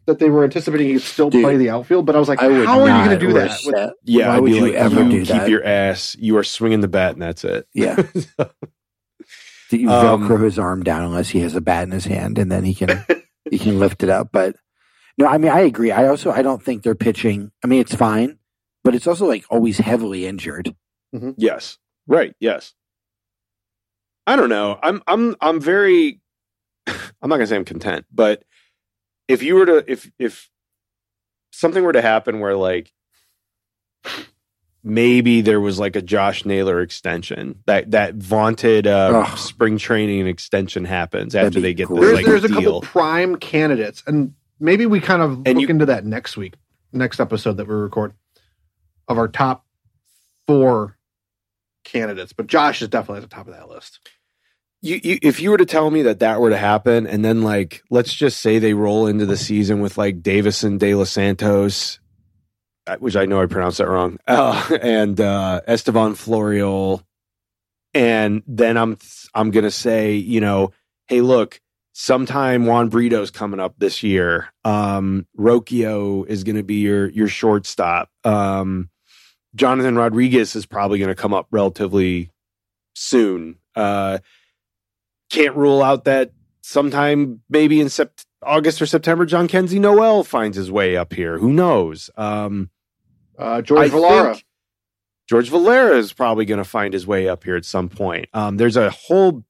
that 0.08 0.20
they 0.20 0.30
were 0.30 0.44
anticipating 0.44 0.88
he 0.88 0.94
could 0.94 1.02
still 1.04 1.30
Dude, 1.30 1.44
play 1.44 1.58
the 1.58 1.70
outfield. 1.70 2.06
But 2.06 2.16
I 2.16 2.20
was 2.20 2.28
like, 2.30 2.42
I 2.42 2.46
how 2.66 2.82
are 2.82 2.88
you 2.88 3.06
going 3.06 3.10
to 3.10 3.26
do 3.28 3.34
that? 3.34 3.52
With, 3.66 3.74
respect- 3.74 3.94
Yeah, 4.04 4.28
Why 4.30 4.36
I'd 4.36 4.40
would 4.42 4.52
be 4.52 4.56
you 4.58 4.62
like, 4.62 4.74
ever 4.74 5.04
you 5.04 5.10
do 5.10 5.20
keep 5.20 5.28
that? 5.30 5.50
your 5.50 5.64
ass. 5.64 6.16
You 6.20 6.38
are 6.38 6.44
swinging 6.44 6.82
the 6.82 6.88
bat, 6.88 7.14
and 7.14 7.22
that's 7.22 7.44
it. 7.44 7.68
Yeah. 7.74 7.96
Do 9.70 9.78
you 9.78 9.90
Um, 9.90 10.28
velcro 10.28 10.44
his 10.44 10.60
arm 10.60 10.84
down 10.84 11.02
unless 11.04 11.30
he 11.30 11.40
has 11.40 11.56
a 11.56 11.62
bat 11.62 11.84
in 11.86 11.92
his 11.92 12.06
hand 12.06 12.38
and 12.38 12.52
then 12.52 12.64
he 12.64 12.76
can 12.76 13.04
he 13.50 13.58
can 13.58 13.80
lift 13.80 14.04
it 14.04 14.10
up. 14.10 14.30
But 14.32 14.56
no, 15.18 15.26
I 15.26 15.40
mean 15.40 15.50
I 15.52 15.62
agree. 15.62 15.90
I 15.92 16.08
also 16.08 16.30
I 16.32 16.44
don't 16.44 16.62
think 16.62 16.84
they're 16.84 16.94
pitching. 16.94 17.52
I 17.64 17.68
mean 17.68 17.82
it's 17.82 17.96
fine, 17.96 18.38
but 18.84 18.94
it's 18.94 19.08
also 19.08 19.26
like 19.26 19.44
always 19.50 19.80
heavily 19.80 20.28
injured. 20.28 20.76
yes, 21.38 21.80
right. 22.06 22.36
Yes. 22.40 22.74
I 24.28 24.36
don't 24.36 24.50
know. 24.50 24.78
I'm 24.84 25.02
I'm 25.08 25.36
I'm 25.42 25.60
very. 25.60 26.22
I'm 26.88 27.30
not 27.30 27.38
gonna 27.38 27.48
say 27.48 27.56
I'm 27.56 27.66
content, 27.66 28.06
but 28.12 28.44
if 29.28 29.42
you 29.44 29.56
were 29.56 29.66
to 29.66 29.92
if 29.92 30.12
if 30.20 30.50
something 31.52 31.84
were 31.84 31.94
to 31.94 32.02
happen 32.02 32.40
where 32.40 32.56
like 32.56 32.92
maybe 34.84 35.42
there 35.42 35.60
was 35.60 35.80
like 35.80 35.96
a 35.96 36.02
Josh 36.02 36.46
Naylor 36.46 36.82
extension 36.82 37.60
that 37.66 37.92
that 37.92 38.16
vaunted 38.16 38.88
uh, 38.88 39.24
Ugh. 39.26 39.38
spring 39.38 39.78
training 39.78 40.28
extension 40.28 40.86
happens 40.86 41.36
after 41.36 41.60
they 41.60 41.74
get 41.74 41.88
great. 41.88 42.00
this 42.00 42.06
There's 42.10 42.16
like 42.18 42.26
there's 42.26 42.44
a 42.44 42.48
deal. 42.50 42.56
couple 42.58 42.82
prime 42.82 43.36
candidates, 43.38 44.04
and 44.06 44.34
maybe 44.60 44.86
we 44.86 45.00
kind 45.00 45.22
of 45.22 45.32
And 45.46 45.56
look 45.56 45.62
you- 45.62 45.68
into 45.70 45.86
that 45.88 46.06
next 46.06 46.38
week, 46.38 46.54
next 46.94 47.20
episode 47.20 47.58
that 47.58 47.68
we 47.68 47.74
record 47.74 48.14
of 49.08 49.18
our 49.18 49.28
top 49.28 49.66
four 50.48 50.98
candidates. 51.84 52.34
But 52.34 52.48
Josh 52.48 52.82
is 52.82 52.88
definitely 52.90 53.24
at 53.24 53.30
the 53.30 53.36
top 53.36 53.48
of 53.48 53.54
that 53.54 53.70
list. 53.70 54.00
You, 54.86 55.02
you 55.04 55.18
if 55.24 55.40
you 55.40 55.50
were 55.50 55.58
to 55.58 55.66
tell 55.66 55.90
me 55.90 56.04
that 56.04 56.20
that 56.20 56.40
were 56.40 56.52
to 56.52 56.58
happen 56.58 57.08
and 57.08 57.26
then 57.26 57.42
like 57.42 57.82
let's 57.90 58.14
just 58.14 58.40
say 58.40 58.60
they 58.60 58.76
roll 58.76 59.08
into 59.08 59.26
the 59.26 59.36
season 59.36 59.82
with 59.82 59.98
like 59.98 60.22
Deyvison 60.22 60.78
De 60.78 60.94
Los 60.94 61.10
Santos 61.10 62.00
uh, 62.86 62.96
which 62.98 63.16
I 63.16 63.26
know 63.26 63.42
I 63.42 63.48
pronounced 63.48 63.80
that 63.80 63.90
wrong 63.90 64.20
uh, 64.28 64.78
and 64.80 65.20
uh 65.20 65.62
Esteban 65.66 66.14
Florial 66.14 67.02
and 67.96 68.44
then 68.46 68.78
I'm 68.78 69.00
I'm 69.34 69.50
to 69.64 69.72
say 69.72 70.14
you 70.14 70.40
know 70.40 70.72
hey 71.08 71.22
look 71.22 71.60
sometime 71.94 72.68
Juan 72.68 72.90
Brito's 72.90 73.32
coming 73.32 73.60
up 73.60 73.74
this 73.80 74.04
year. 74.04 74.54
Um 74.66 75.26
is 76.28 76.44
to 76.58 76.64
be 76.64 76.76
your 76.76 77.10
your 77.10 77.28
shortstop. 77.28 78.12
Um 78.24 78.92
Jonathan 79.56 79.96
Rodriguez 79.96 80.56
is 80.56 80.68
probably 80.68 81.00
to 81.10 81.16
come 81.16 81.34
up 81.34 81.48
relatively 81.50 82.30
soon. 82.94 83.56
Uh 83.76 84.20
can't 85.30 85.56
rule 85.56 85.82
out 85.82 86.06
that 86.06 86.32
sometime 86.62 87.42
maybe 87.50 87.80
in 87.82 87.88
sept- 87.88 88.26
August 88.44 88.82
or 88.82 88.86
September, 88.86 89.26
Jhonkensy 89.26 89.80
Noel 89.80 90.24
finds 90.24 90.56
his 90.58 90.72
way 90.72 90.96
up 90.98 91.14
here. 91.14 91.38
Who 91.40 91.52
knows? 91.54 92.10
Um, 92.18 92.70
Uh, 93.38 93.62
George 93.62 93.88
I 93.88 93.90
Valera. 93.90 94.38
George 95.28 95.50
Valera 95.50 95.98
is 95.98 96.14
probably 96.14 96.46
going 96.46 96.60
to 96.60 96.64
find 96.64 96.94
his 96.94 97.08
way 97.08 97.28
up 97.28 97.44
here 97.44 97.56
at 97.56 97.66
some 97.66 97.90
point. 97.90 98.28
Um, 98.34 98.58
there's 98.58 98.78
a 98.78 98.92
whole 98.92 99.44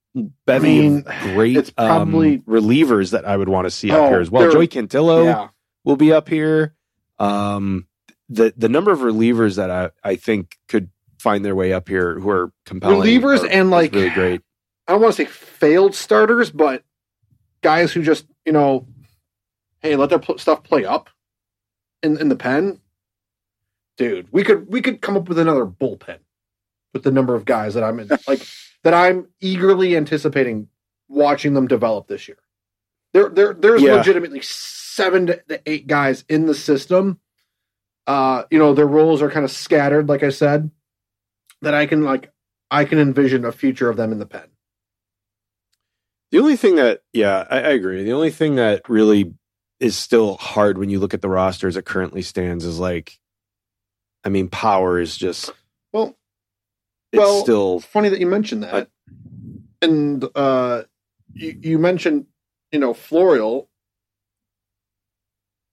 bevy 0.46 0.68
I 0.68 0.82
mean, 0.82 0.98
of 1.06 1.34
great 1.34 1.58
it's 1.58 1.70
probably- 1.72 2.36
um, 2.36 2.42
relievers 2.48 3.12
that 3.12 3.26
I 3.26 3.36
would 3.36 3.50
want 3.50 3.66
to 3.66 3.72
see 3.72 3.92
up 3.92 4.00
Oh, 4.00 4.08
here 4.10 4.22
as 4.22 4.32
well. 4.32 4.50
Joey 4.52 4.68
Cantillo 4.70 5.26
yeah. 5.26 5.48
will 5.84 5.98
be 5.98 6.14
up 6.14 6.30
here. 6.30 6.74
Um, 7.20 7.88
the 8.30 8.54
the 8.58 8.70
number 8.70 8.92
of 8.92 9.00
relievers 9.00 9.58
that 9.58 9.70
I, 9.70 9.92
I 10.04 10.16
think 10.16 10.58
could 10.68 10.90
find 11.20 11.44
their 11.46 11.56
way 11.56 11.74
up 11.74 11.88
here 11.90 12.20
who 12.20 12.30
are 12.30 12.52
compelling 12.66 13.02
Relievers 13.08 13.44
are- 13.44 13.48
and, 13.48 13.70
like, 13.70 13.94
really 13.94 14.10
great. 14.10 14.42
I 14.88 14.92
don't 14.94 15.02
want 15.02 15.16
to 15.16 15.24
say 15.26 15.30
failed 15.30 15.96
starters, 15.96 16.52
but 16.52 16.84
guys 17.62 17.92
who 17.92 18.04
just 18.04 18.26
you 18.46 18.52
know, 18.54 18.88
hey, 19.82 19.96
let 19.96 20.10
their 20.10 20.20
pl- 20.20 20.38
stuff 20.38 20.64
play 20.64 20.86
up 20.86 21.10
in 22.04 22.18
in 22.20 22.30
the 22.30 22.36
pen. 22.36 22.80
Dude, 23.98 24.28
we 24.32 24.44
could 24.44 24.68
we 24.70 24.82
could 24.82 25.02
come 25.02 25.16
up 25.18 25.30
with 25.30 25.40
another 25.40 25.66
bullpen 25.66 26.20
with 26.94 27.04
the 27.04 27.12
number 27.12 27.34
of 27.36 27.46
guys 27.46 27.74
that 27.74 27.84
I'm 27.84 28.00
in, 28.00 28.10
like 28.28 28.46
that 28.84 28.94
I'm 28.94 29.28
eagerly 29.42 29.96
anticipating 29.96 30.68
watching 31.08 31.54
them 31.54 31.68
develop 31.68 32.08
this 32.08 32.28
year. 32.28 32.38
There, 33.14 33.30
there, 33.30 33.54
there's 33.54 33.82
Yeah. 33.82 33.96
legitimately 33.96 34.42
seven 34.42 35.28
to 35.28 35.42
to 35.50 35.62
eight 35.66 35.88
guys 35.88 36.26
in 36.30 36.46
the 36.46 36.54
system. 36.56 37.20
Uh, 38.06 38.44
you 38.52 38.60
know, 38.60 38.74
their 38.74 38.86
roles 38.86 39.22
are 39.22 39.32
kind 39.32 39.46
of 39.46 39.50
scattered, 39.52 40.08
like 40.10 40.22
I 40.22 40.30
said, 40.30 40.70
that 41.62 41.74
I 41.74 41.86
can 41.86 42.04
like 42.04 42.32
I 42.70 42.86
can 42.86 43.00
envision 43.00 43.46
a 43.46 43.52
future 43.52 43.90
of 43.90 43.98
them 43.98 44.12
in 44.12 44.20
the 44.20 44.26
pen. 44.26 44.48
The 46.32 46.40
only 46.40 46.56
thing 46.58 46.76
that, 46.76 47.02
yeah, 47.14 47.46
I, 47.50 47.58
I 47.58 47.70
agree. 47.70 48.04
The 48.04 48.14
only 48.14 48.32
thing 48.32 48.56
that 48.56 48.88
really 48.90 49.34
is 49.80 49.96
still 49.96 50.36
hard 50.38 50.78
when 50.78 50.90
you 50.90 51.00
look 51.00 51.14
at 51.14 51.22
the 51.22 51.30
roster 51.30 51.68
as 51.68 51.78
it 51.78 51.86
currently 51.86 52.22
stands 52.22 52.66
is 52.66 52.80
like, 52.80 53.18
I 54.24 54.30
mean, 54.30 54.50
power 54.50 55.00
is 55.00 55.16
just, 55.16 55.52
Well, 55.94 56.18
it's 57.12 57.20
well, 57.20 57.42
still, 57.44 57.80
funny 57.80 58.10
that 58.10 58.20
you 58.20 58.26
mentioned 58.28 58.64
that. 58.64 58.90
and 59.82 60.26
uh, 60.36 60.84
you, 61.34 61.58
you 61.62 61.80
mentioned, 61.80 62.26
you 62.72 62.80
know, 62.80 62.94
Florial. 62.94 63.68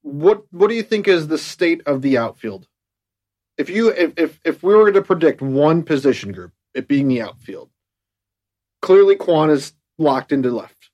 What 0.03 0.45
what 0.53 0.69
do 0.69 0.75
you 0.75 0.83
think 0.83 1.07
is 1.07 1.29
the 1.29 1.38
state 1.38 1.81
of 1.87 2.03
the 2.03 2.19
outfield? 2.19 2.67
If 3.57 3.71
you 3.71 3.88
if 3.91 4.12
if, 4.17 4.41
if 4.45 4.62
we 4.62 4.75
were 4.75 4.91
to 4.93 5.01
predict 5.03 5.41
one 5.41 5.85
position 5.85 6.33
group, 6.33 6.53
it 6.75 6.88
being 6.88 7.07
the 7.09 7.23
outfield, 7.23 7.71
clearly 8.81 9.15
Kwan 9.15 9.51
is 9.51 9.73
locked 10.03 10.33
into 10.33 10.51
left. 10.51 10.91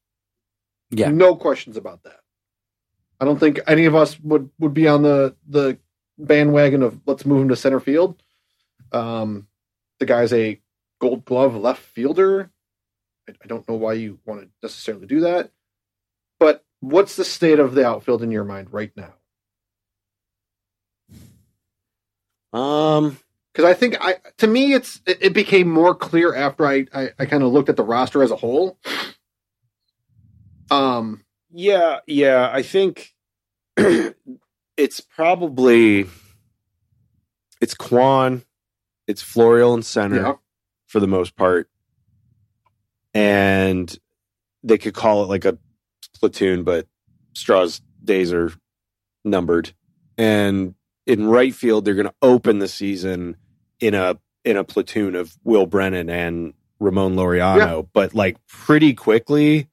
Yeah. 0.91 1.11
no 1.11 1.37
questions 1.37 1.77
about 1.77 2.05
that. 2.05 2.21
I 3.21 3.25
don't 3.25 3.39
think 3.39 3.61
any 3.67 3.85
of 3.87 3.95
us 3.95 4.19
would 4.21 4.51
would 4.59 4.75
be 4.75 4.87
on 4.87 5.03
the 5.03 5.37
the 5.49 5.79
bandwagon 6.19 6.83
of 6.83 7.01
let's 7.07 7.27
move 7.27 7.43
him 7.43 7.49
to 7.49 7.57
center 7.57 7.81
field. 7.81 8.23
Um, 8.93 9.49
the 9.99 10.07
guy's 10.07 10.33
a 10.33 10.61
Gold 11.01 11.25
Glove 11.25 11.55
left 11.57 11.83
fielder. 11.83 12.51
I, 13.29 13.33
I 13.43 13.47
don't 13.47 13.69
know 13.69 13.75
why 13.75 13.95
you 13.95 14.19
want 14.25 14.43
to 14.43 14.49
necessarily 14.63 15.07
do 15.07 15.21
that, 15.21 15.51
but 16.39 16.65
what's 16.81 17.17
the 17.17 17.25
state 17.25 17.59
of 17.59 17.75
the 17.75 17.87
outfield 17.87 18.23
in 18.23 18.31
your 18.31 18.45
mind 18.45 18.73
right 18.73 18.93
now? 18.97 19.15
um, 22.59 23.19
Because 23.59 23.73
I 23.73 23.75
think 23.75 23.97
I 24.01 24.15
to 24.37 24.47
me 24.47 24.73
it's 24.73 25.01
it, 25.05 25.35
became 25.35 25.69
more 25.69 25.93
clear 25.93 26.33
after 26.33 26.65
I 26.65 26.87
I, 26.95 27.11
I 27.19 27.27
kind 27.27 27.43
of 27.43 27.53
looked 27.53 27.69
at 27.69 27.75
the 27.75 27.83
roster 27.83 28.23
as 28.23 28.31
a 28.31 28.37
whole. 28.37 28.79
Um, 30.71 31.25
yeah, 31.51 31.99
yeah, 32.07 32.51
I 32.53 32.63
think 32.63 33.17
it's 33.77 35.01
probably, 35.01 36.07
it's 37.61 37.75
Kwan, 37.75 38.45
it's 39.09 39.25
Florial 39.25 39.75
and 39.75 39.85
center. 39.85 40.21
yeah, 40.21 40.33
for 40.87 41.01
the 41.01 41.09
most 41.09 41.35
part. 41.35 41.69
And 43.13 43.93
they 44.63 44.79
could 44.79 44.95
call 44.95 45.25
it 45.25 45.29
like 45.29 45.45
a 45.45 45.59
platoon, 46.21 46.63
but 46.63 46.87
Straw's 47.33 47.81
days 48.05 48.33
are 48.33 48.53
numbered. 49.25 49.73
And 50.17 50.77
in 51.09 51.27
right 51.27 51.53
field, 51.53 51.85
they're 51.85 51.95
going 51.95 52.07
to 52.07 52.15
open 52.23 52.61
the 52.61 52.69
season 52.69 53.37
in 53.81 53.95
a 53.95 54.19
in 54.45 54.57
a 54.57 54.65
platoon 54.65 55.15
of 55.15 55.37
Will 55.45 55.67
Brennan 55.67 56.09
and 56.11 56.55
Ramon 56.81 57.17
Laureano, 57.17 57.87
but 57.93 58.15
like 58.15 58.37
pretty 58.47 58.95
quickly 58.95 59.69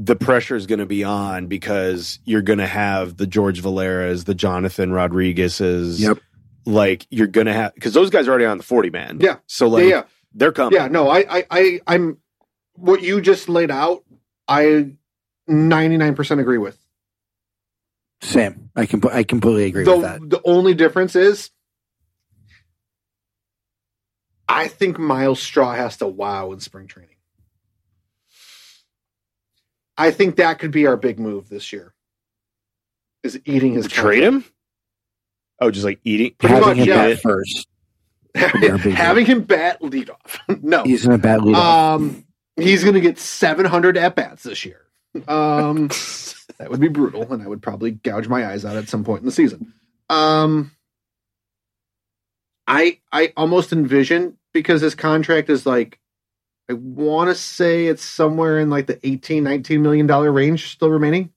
the 0.00 0.14
pressure 0.14 0.54
is 0.54 0.66
going 0.66 0.78
to 0.78 0.86
be 0.86 1.02
on 1.02 1.48
because 1.48 2.20
you're 2.24 2.42
going 2.42 2.60
to 2.60 2.66
have 2.66 3.16
the 3.16 3.26
George 3.26 3.60
Valeras, 3.60 4.24
the 4.24 4.34
Jonathan 4.34 4.92
Rodriguez's, 4.92 6.00
Yep. 6.00 6.18
like 6.66 7.04
you're 7.10 7.26
gonna 7.26 7.52
have 7.52 7.74
because 7.74 7.94
those 7.94 8.10
guys 8.10 8.28
are 8.28 8.30
already 8.30 8.44
on 8.44 8.58
the 8.58 8.64
40 8.64 8.90
man. 8.90 9.18
Yeah. 9.20 9.36
So 9.46 9.66
like 9.68 9.84
yeah, 9.84 9.88
yeah. 9.88 10.02
they're 10.34 10.52
coming. 10.52 10.78
Yeah, 10.78 10.86
no, 10.88 11.08
I, 11.08 11.24
I, 11.38 11.46
I, 11.50 11.80
I'm 11.86 12.18
what 12.74 13.02
you 13.02 13.20
just 13.20 13.48
laid 13.48 13.70
out. 13.72 14.04
I 14.46 14.92
99% 15.48 16.40
agree 16.40 16.58
with. 16.58 16.78
Same. 18.20 18.70
I 18.76 18.86
can 18.86 19.00
I 19.10 19.22
completely 19.22 19.64
agree 19.64 19.84
the, 19.84 19.92
with 19.92 20.02
that. 20.02 20.30
the 20.30 20.40
only 20.44 20.74
difference 20.74 21.16
is, 21.16 21.50
I 24.48 24.68
think 24.68 24.98
Myles 24.98 25.40
Straw 25.40 25.74
has 25.74 25.98
to 25.98 26.06
wow 26.06 26.52
in 26.52 26.60
spring 26.60 26.86
training. 26.86 27.16
I 29.96 30.10
think 30.10 30.36
that 30.36 30.58
could 30.58 30.70
be 30.70 30.86
our 30.86 30.96
big 30.96 31.18
move 31.18 31.48
this 31.48 31.72
year. 31.72 31.92
Is 33.24 33.38
eating 33.44 33.74
his 33.74 33.88
Trade 33.88 34.22
him? 34.22 34.44
Oh, 35.60 35.70
just 35.70 35.84
like 35.84 35.98
eating. 36.04 36.34
Pretty 36.38 36.54
Having 36.54 36.68
much, 36.68 36.76
him 36.78 36.88
yeah. 36.88 37.08
bat 37.08 37.20
first. 37.20 37.66
having 38.34 39.26
him 39.26 39.42
bat 39.42 39.80
leadoff. 39.82 40.38
no, 40.62 40.84
He's 40.84 41.04
in 41.04 41.12
a 41.12 41.18
bad 41.18 41.42
lead. 41.42 41.56
Um, 41.56 42.24
he's 42.56 42.84
going 42.84 42.94
to 42.94 43.00
get 43.00 43.18
700 43.18 43.96
at 43.96 44.14
bats 44.14 44.44
this 44.44 44.64
year. 44.64 44.82
Um, 45.26 45.88
that 46.58 46.70
would 46.70 46.80
be 46.80 46.88
brutal, 46.88 47.32
and 47.32 47.42
I 47.42 47.48
would 47.48 47.60
probably 47.60 47.90
gouge 47.90 48.28
my 48.28 48.46
eyes 48.46 48.64
out 48.64 48.76
at 48.76 48.88
some 48.88 49.02
point 49.04 49.20
in 49.20 49.26
the 49.26 49.32
season. 49.32 49.74
Um, 50.08 50.70
I 52.68 53.00
I 53.10 53.32
almost 53.36 53.72
envision 53.72 54.36
because 54.52 54.82
his 54.82 54.94
contract 54.94 55.48
is 55.48 55.64
like 55.64 55.98
I 56.70 56.74
want 56.74 57.30
to 57.30 57.34
say 57.34 57.86
it's 57.86 58.04
somewhere 58.04 58.58
in 58.58 58.68
like 58.68 58.86
the 58.86 59.04
18 59.04 59.42
19 59.42 59.82
million 59.82 60.06
dollar 60.06 60.30
range 60.30 60.70
still 60.70 60.90
remaining. 60.90 61.32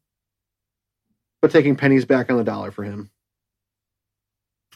But 1.42 1.52
taking 1.52 1.76
pennies 1.76 2.06
back 2.06 2.30
on 2.30 2.38
the 2.38 2.44
dollar 2.44 2.70
for 2.70 2.84
him. 2.84 3.10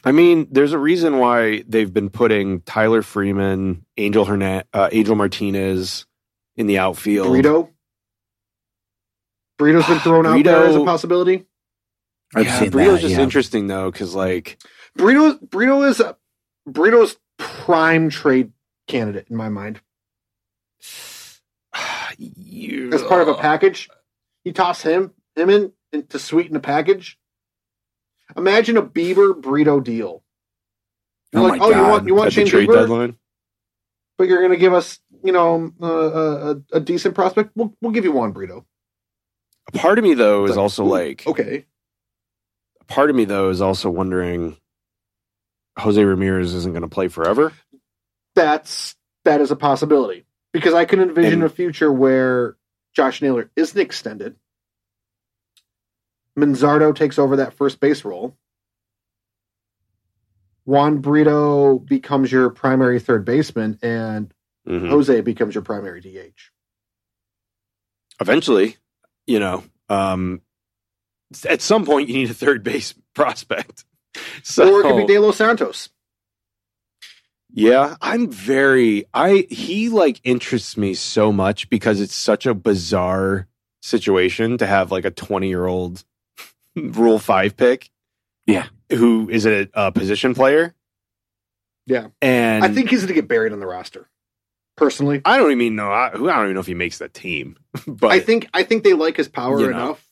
I 0.04 0.12
mean, 0.12 0.48
there's 0.50 0.72
a 0.72 0.78
reason 0.78 1.18
why 1.18 1.62
they've 1.68 1.92
been 1.92 2.10
putting 2.10 2.60
Tyler 2.62 3.02
Freeman, 3.02 3.84
Angel 3.96 4.24
Hernan, 4.24 4.64
uh, 4.72 4.88
Angel 4.90 5.14
Martinez 5.14 6.06
in 6.56 6.66
the 6.66 6.78
outfield. 6.78 7.28
Burrito. 7.28 7.70
Burrito's 9.58 9.86
been 9.86 9.98
thrown 10.00 10.26
out 10.26 10.42
there 10.42 10.66
as 10.66 10.76
a 10.76 10.84
possibility. 10.84 11.46
I've 12.34 12.46
yeah, 12.46 12.58
seen 12.58 12.70
Burrito's 12.70 12.94
that. 12.94 13.00
just 13.02 13.14
yeah. 13.14 13.22
interesting 13.22 13.66
though, 13.66 13.90
because 13.90 14.14
like 14.14 14.58
Burrito 14.98 15.38
Burrito 15.48 15.88
is 15.88 16.00
a 16.00 16.16
Burrito's 16.66 17.16
prime 17.38 18.10
trade 18.10 18.52
candidate 18.86 19.26
in 19.30 19.36
my 19.36 19.48
mind. 19.48 19.80
you, 22.18 22.92
As 22.92 23.02
part 23.02 23.22
of 23.22 23.28
a 23.28 23.34
package, 23.34 23.88
you 24.44 24.52
toss 24.52 24.82
him 24.82 25.12
him 25.34 25.50
in, 25.50 25.72
in 25.92 26.06
to 26.08 26.18
sweeten 26.18 26.54
the 26.54 26.60
package. 26.60 27.18
Imagine 28.36 28.76
a 28.76 28.82
Bieber 28.82 29.40
Brito 29.40 29.80
deal. 29.80 30.22
You're 31.32 31.42
Oh 31.42 31.46
like, 31.46 31.60
my 31.60 31.66
oh, 31.66 31.68
you 31.68 31.74
God. 31.74 31.90
want 31.90 32.06
you 32.06 32.14
want 32.14 32.26
At 32.28 32.34
the 32.34 32.40
Shane 32.40 32.46
trade 32.46 32.68
Bieber, 32.68 32.74
deadline. 32.74 33.16
but 34.18 34.28
you're 34.28 34.38
going 34.40 34.52
to 34.52 34.56
give 34.56 34.72
us, 34.72 34.98
you 35.22 35.32
know, 35.32 35.72
uh, 35.82 36.54
a, 36.72 36.76
a, 36.76 36.80
decent 36.80 37.14
prospect. 37.14 37.50
We'll 37.54 37.74
we'll 37.80 37.92
give 37.92 38.04
you 38.04 38.12
Juan 38.12 38.32
Brito. 38.32 38.64
A 39.68 39.72
part 39.78 39.98
of 39.98 40.04
me 40.04 40.14
though 40.14 40.44
is 40.44 40.50
Like, 40.52 40.58
also 40.58 40.84
like 40.84 41.26
okay, 41.26 41.66
A 42.80 42.84
part 42.84 43.10
of 43.10 43.16
me 43.16 43.24
though 43.24 43.50
is 43.50 43.60
also 43.60 43.90
wondering 43.90 44.56
Jose 45.78 46.02
Ramirez 46.02 46.54
isn't 46.54 46.72
going 46.72 46.82
to 46.82 46.88
play 46.88 47.08
forever. 47.08 47.52
that's 48.34 48.94
that 49.24 49.40
is 49.40 49.50
a 49.50 49.56
possibility 49.56 50.24
because 50.52 50.74
I 50.74 50.84
can 50.84 51.00
envision 51.00 51.34
And- 51.34 51.44
a 51.44 51.48
future 51.48 51.92
where 51.92 52.56
Josh 52.94 53.20
Naylor 53.22 53.50
isn't 53.56 53.78
extended. 53.80 54.36
Manzardo 56.38 56.94
takes 56.94 57.18
over 57.18 57.36
that 57.36 57.54
first 57.54 57.80
base 57.80 58.04
role. 58.04 58.36
Juan 60.64 60.98
Brito 60.98 61.78
becomes 61.78 62.30
your 62.30 62.50
primary 62.50 62.98
third 63.00 63.24
baseman, 63.24 63.78
and 63.82 64.32
Mhm. 64.66 64.88
Jose 64.88 65.20
becomes 65.20 65.54
your 65.54 65.62
primary 65.62 66.00
DH. 66.00 66.50
Eventually, 68.20 68.76
you 69.26 69.38
know, 69.38 69.64
um, 69.88 70.42
at 71.48 71.60
some 71.62 71.84
point 71.86 72.08
you 72.08 72.14
need 72.16 72.30
a 72.30 72.34
third 72.34 72.62
base 72.64 72.94
prospect. 73.14 73.84
So 74.42 74.72
or 74.72 74.80
it 74.80 74.82
could 74.84 75.06
be 75.06 75.14
De 75.14 75.18
Los 75.18 75.36
Santos. 75.36 75.88
Yeah, 77.52 77.96
I'm 78.02 78.30
very 78.30 79.06
I 79.14 79.46
he 79.48 79.88
like 79.88 80.20
interests 80.24 80.76
me 80.76 80.94
so 80.94 81.32
much 81.32 81.70
because 81.70 82.00
it's 82.00 82.14
such 82.14 82.44
a 82.44 82.54
bizarre 82.54 83.46
situation 83.82 84.58
to 84.58 84.66
have 84.66 84.92
like 84.92 85.04
a 85.04 85.10
20-year-old 85.10 86.04
rule 86.76 87.18
5 87.18 87.56
pick. 87.56 87.90
Yeah. 88.46 88.66
Who 88.90 89.30
is 89.30 89.46
a, 89.46 89.68
a 89.74 89.90
position 89.90 90.34
player? 90.34 90.74
Yeah. 91.86 92.08
And 92.20 92.64
I 92.64 92.68
think 92.68 92.90
he's 92.90 93.00
going 93.00 93.08
to 93.08 93.14
get 93.14 93.28
buried 93.28 93.52
on 93.52 93.60
the 93.60 93.66
roster. 93.66 94.08
Personally, 94.76 95.22
I 95.24 95.38
don't 95.38 95.52
even 95.52 95.76
know 95.76 95.90
I, 95.90 96.08
I 96.08 96.10
don't 96.12 96.28
even 96.44 96.54
know 96.54 96.60
if 96.60 96.66
he 96.66 96.74
makes 96.74 96.98
the 96.98 97.08
team. 97.08 97.56
but 97.86 98.10
I 98.10 98.20
think 98.20 98.48
I 98.52 98.64
think 98.64 98.84
they 98.84 98.92
like 98.92 99.16
his 99.16 99.28
power 99.28 99.58
You 99.60 99.70
know. 99.70 99.72
enough 99.72 100.06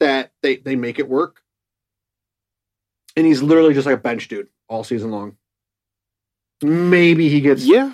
that 0.00 0.32
they 0.42 0.56
they 0.56 0.76
make 0.76 0.98
it 0.98 1.08
work. 1.08 1.40
And 3.18 3.26
he's 3.26 3.42
literally 3.42 3.74
just 3.74 3.86
like 3.86 3.96
a 3.96 4.00
bench 4.00 4.28
dude 4.28 4.48
all 4.68 4.84
season 4.84 5.10
long. 5.10 5.36
Maybe 6.62 7.28
he 7.28 7.40
gets 7.40 7.64
yeah, 7.64 7.92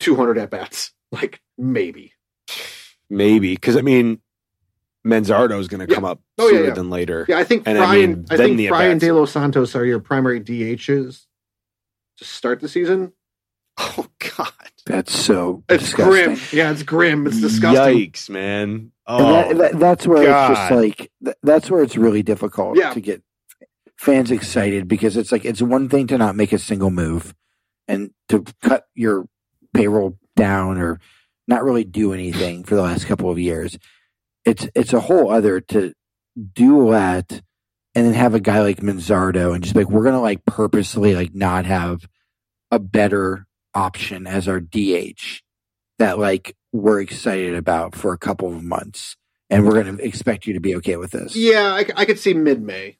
200 0.00 0.38
at 0.38 0.50
bats. 0.50 0.92
Like 1.12 1.40
maybe. 1.56 2.12
maybe 3.08 3.56
cuz 3.56 3.76
I 3.76 3.82
mean 3.82 4.20
Manzardo 5.06 5.60
is 5.60 5.68
going 5.68 5.86
to 5.86 5.88
Yeah. 5.88 5.94
come 5.94 6.04
up 6.04 6.20
Oh, 6.38 6.48
sooner 6.48 6.64
yeah. 6.68 6.74
than 6.74 6.90
later. 6.90 7.24
Yeah, 7.28 7.38
I 7.38 7.44
think 7.44 7.62
And 7.66 7.78
I 7.78 7.82
Brian. 7.86 8.10
mean, 8.10 8.24
I, 8.30 8.36
think 8.36 8.56
the 8.56 8.68
Brian. 8.68 8.98
De 8.98 9.12
Los 9.12 9.30
Santos 9.30 9.76
are 9.76 9.84
your 9.84 10.00
primary 10.00 10.40
DHs 10.40 11.26
to 12.18 12.24
start 12.24 12.60
the 12.60 12.68
season. 12.68 13.12
Oh 13.78 14.06
god. 14.36 14.50
That's 14.86 15.16
so 15.16 15.62
It's 15.68 15.84
disgusting. 15.84 16.24
grim. 16.26 16.38
Yeah, 16.52 16.72
it's 16.72 16.82
grim. 16.82 17.26
It's 17.28 17.40
disgusting. 17.40 17.96
Yikes, 18.10 18.28
man. 18.28 18.90
Oh. 19.06 19.32
that, 19.32 19.58
that, 19.58 19.78
that's 19.78 20.06
where 20.06 20.22
it's 20.22 20.58
just 20.58 20.70
like 20.72 21.12
th- 21.24 21.36
that's 21.44 21.70
where 21.70 21.82
it's 21.84 21.96
really 21.96 22.24
difficult 22.24 22.76
Yeah. 22.76 22.92
to 22.92 23.00
get 23.00 23.22
fans 23.96 24.30
excited 24.30 24.88
because 24.88 25.16
it's 25.16 25.32
like 25.32 25.44
it's 25.44 25.62
one 25.62 25.88
thing 25.88 26.06
to 26.08 26.18
not 26.18 26.36
make 26.36 26.52
a 26.52 26.58
single 26.58 26.90
move 26.90 27.34
and 27.88 28.10
to 28.28 28.44
cut 28.62 28.86
your 28.94 29.26
payroll 29.72 30.18
down 30.36 30.78
or 30.78 31.00
not 31.46 31.64
really 31.64 31.84
do 31.84 32.12
anything 32.12 32.64
for 32.64 32.74
the 32.74 32.82
last 32.82 33.06
couple 33.06 33.30
of 33.30 33.38
years. 33.38 33.78
It's 34.44 34.68
it's 34.74 34.92
a 34.92 35.00
whole 35.00 35.30
other 35.30 35.60
to 35.60 35.94
do 36.52 36.90
that 36.90 37.42
and 37.94 38.06
then 38.06 38.14
have 38.14 38.34
a 38.34 38.40
guy 38.40 38.60
like 38.60 38.78
Manzardo 38.78 39.54
and 39.54 39.62
just 39.62 39.76
like 39.76 39.88
we're 39.88 40.04
gonna 40.04 40.20
like 40.20 40.44
purposely 40.44 41.14
like 41.14 41.34
not 41.34 41.66
have 41.66 42.08
a 42.70 42.78
better 42.78 43.46
option 43.74 44.26
as 44.26 44.48
our 44.48 44.60
DH 44.60 45.42
that 45.98 46.18
like 46.18 46.56
we're 46.72 47.00
excited 47.00 47.54
about 47.54 47.94
for 47.94 48.12
a 48.12 48.18
couple 48.18 48.48
of 48.48 48.62
months 48.62 49.16
and 49.50 49.66
we're 49.66 49.82
to 49.82 50.04
expect 50.04 50.46
you 50.46 50.54
to 50.54 50.60
be 50.60 50.74
okay 50.76 50.96
with 50.96 51.12
this. 51.12 51.36
Yeah, 51.36 51.74
I 51.96 52.04
could 52.04 52.18
see 52.18 52.34
mid 52.34 52.62
May. 52.62 52.98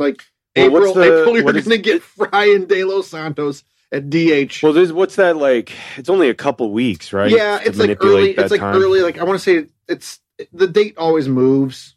Like 0.00 0.24
Well, 0.56 0.66
April, 0.66 0.94
the- 0.94 1.20
April, 1.20 1.36
you're 1.36 1.62
gonna 1.62 1.76
get 1.76 2.02
Brian 2.16 2.66
De 2.66 2.82
Los 2.84 3.08
Santos 3.08 3.62
at 3.92 4.08
DH. 4.10 4.62
Well, 4.62 4.72
there's 4.72 4.92
what's 4.92 5.16
that 5.16 5.36
like? 5.36 5.72
It's 5.96 6.08
only 6.08 6.28
a 6.28 6.34
couple 6.34 6.72
weeks, 6.72 7.12
right? 7.12 7.30
yeah, 7.30 7.60
it's 7.62 7.78
like 7.78 7.98
early. 8.02 8.30
It's 8.30 8.50
like 8.50 8.60
time. 8.60 8.74
early. 8.74 9.02
Like 9.02 9.18
I 9.18 9.24
want 9.24 9.38
to 9.40 9.44
say 9.44 9.68
it's 9.88 10.20
the 10.52 10.66
date 10.66 10.96
always 10.96 11.28
moves, 11.28 11.96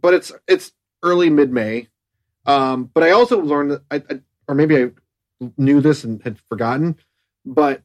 but 0.00 0.14
it's 0.14 0.32
it's 0.48 0.72
early 1.02 1.30
mid 1.30 1.52
May. 1.52 1.88
Um, 2.46 2.90
but 2.92 3.02
I 3.02 3.10
also 3.10 3.40
learned 3.40 3.72
that 3.72 3.82
I, 3.90 3.96
I 3.96 4.20
or 4.48 4.54
maybe 4.54 4.76
I 4.82 4.90
knew 5.58 5.80
this 5.80 6.04
and 6.04 6.22
had 6.22 6.38
forgotten, 6.48 6.96
but 7.44 7.82